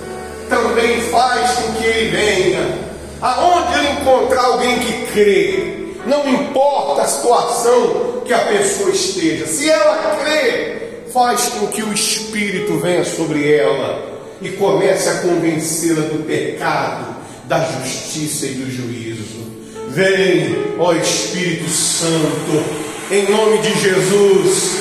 também 0.49 1.01
faz 1.03 1.51
com 1.53 1.73
que 1.75 1.85
ele 1.85 2.11
venha. 2.11 2.79
Aonde 3.21 3.79
ele 3.79 4.01
encontrar 4.01 4.45
alguém 4.45 4.79
que 4.79 5.07
crê, 5.13 5.79
não 6.07 6.29
importa 6.29 7.03
a 7.03 7.09
situação 7.09 8.23
que 8.25 8.33
a 8.33 8.39
pessoa 8.41 8.91
esteja, 8.91 9.47
se 9.47 9.69
ela 9.69 10.19
crê, 10.23 11.03
faz 11.13 11.49
com 11.49 11.67
que 11.69 11.83
o 11.83 11.93
Espírito 11.93 12.79
venha 12.79 13.05
sobre 13.05 13.53
ela 13.53 14.19
e 14.41 14.51
comece 14.51 15.09
a 15.09 15.15
convencê-la 15.15 16.03
do 16.03 16.25
pecado, 16.25 17.17
da 17.45 17.61
justiça 17.61 18.47
e 18.47 18.55
do 18.55 18.71
juízo. 18.71 19.49
Vem, 19.89 20.77
ó 20.79 20.93
Espírito 20.93 21.69
Santo, 21.71 22.63
em 23.11 23.29
nome 23.31 23.59
de 23.59 23.81
Jesus, 23.81 24.73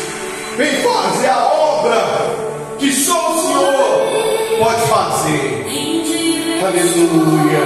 vem 0.58 0.74
fazer 0.84 1.28
a 1.28 1.46
obra 1.46 1.67
que 2.80 2.94
só 2.94 3.32
o 3.32 3.42
Senhor 3.42 4.08
pode 4.60 4.82
fazer. 4.88 5.66
Aleluia. 6.66 7.66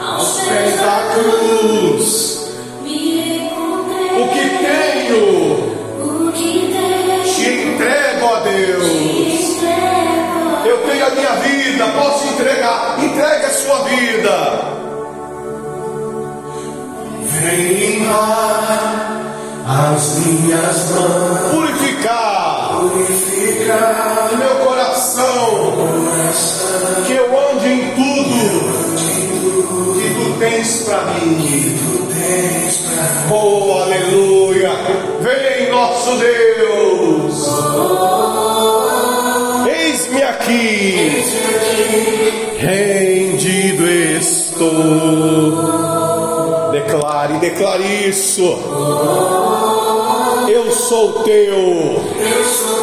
Aos 0.00 0.40
pés 0.40 0.76
da 0.80 0.96
cruz, 1.14 2.48
o 4.20 4.28
que 4.28 4.44
tenho, 4.64 5.34
te 7.24 7.48
entrego 7.48 8.26
a 8.26 8.40
Deus. 8.40 9.54
Eu 10.64 10.78
tenho 10.88 11.06
a 11.06 11.10
minha 11.10 11.32
vida, 11.36 11.86
posso 11.88 12.26
entregar. 12.28 12.96
Entregue 13.02 13.44
a 13.44 13.50
sua 13.50 13.78
vida. 13.84 14.74
Vem 17.22 18.06
lá 18.06 19.24
as 19.66 20.18
minhas 20.18 20.90
mãos 20.90 21.50
Purificar 21.50 22.53
purificar 22.90 24.30
o 24.32 24.36
meu 24.36 24.54
coração. 24.66 25.72
Que 27.06 27.14
eu 27.14 27.26
ande 27.50 27.68
em 27.68 27.90
tudo 27.94 28.34
que 30.00 30.08
tu 30.14 30.38
tens 30.38 30.82
para 30.82 31.04
mim. 31.04 31.94
Oh, 33.30 33.80
aleluia! 33.82 34.70
Vem, 35.20 35.70
nosso 35.70 36.16
Deus! 36.16 37.48
Eis-me 39.66 40.22
aqui, 40.22 41.24
rendido 42.58 43.88
estou. 43.88 45.74
Declare, 46.72 47.38
declare 47.38 48.08
isso. 48.08 48.58
Eu 50.48 50.70
sou 50.72 51.24
teu, 51.24 52.04
e 52.18 52.34
tu 52.34 52.73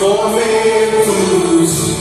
momentos 0.00 1.18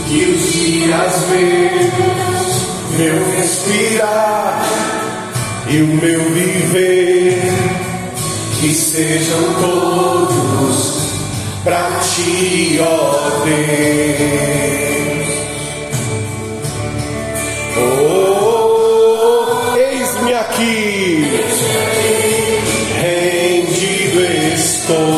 e 0.09 0.25
os 0.25 0.53
dias 0.53 1.25
meus, 1.29 2.97
meu 2.97 3.31
respirar 3.31 4.86
e 5.69 5.81
o 5.81 5.87
meu 5.87 6.21
viver, 6.31 7.41
que 8.59 8.73
sejam 8.73 9.53
todos 9.61 10.97
para 11.63 11.99
ti, 11.99 12.79
ó 12.81 13.29
Deus. 13.45 13.67
Oh, 17.79 19.45
eis-me 19.77 20.33
aqui, 20.33 21.27
rendido 23.01 24.21
estou. 24.53 25.16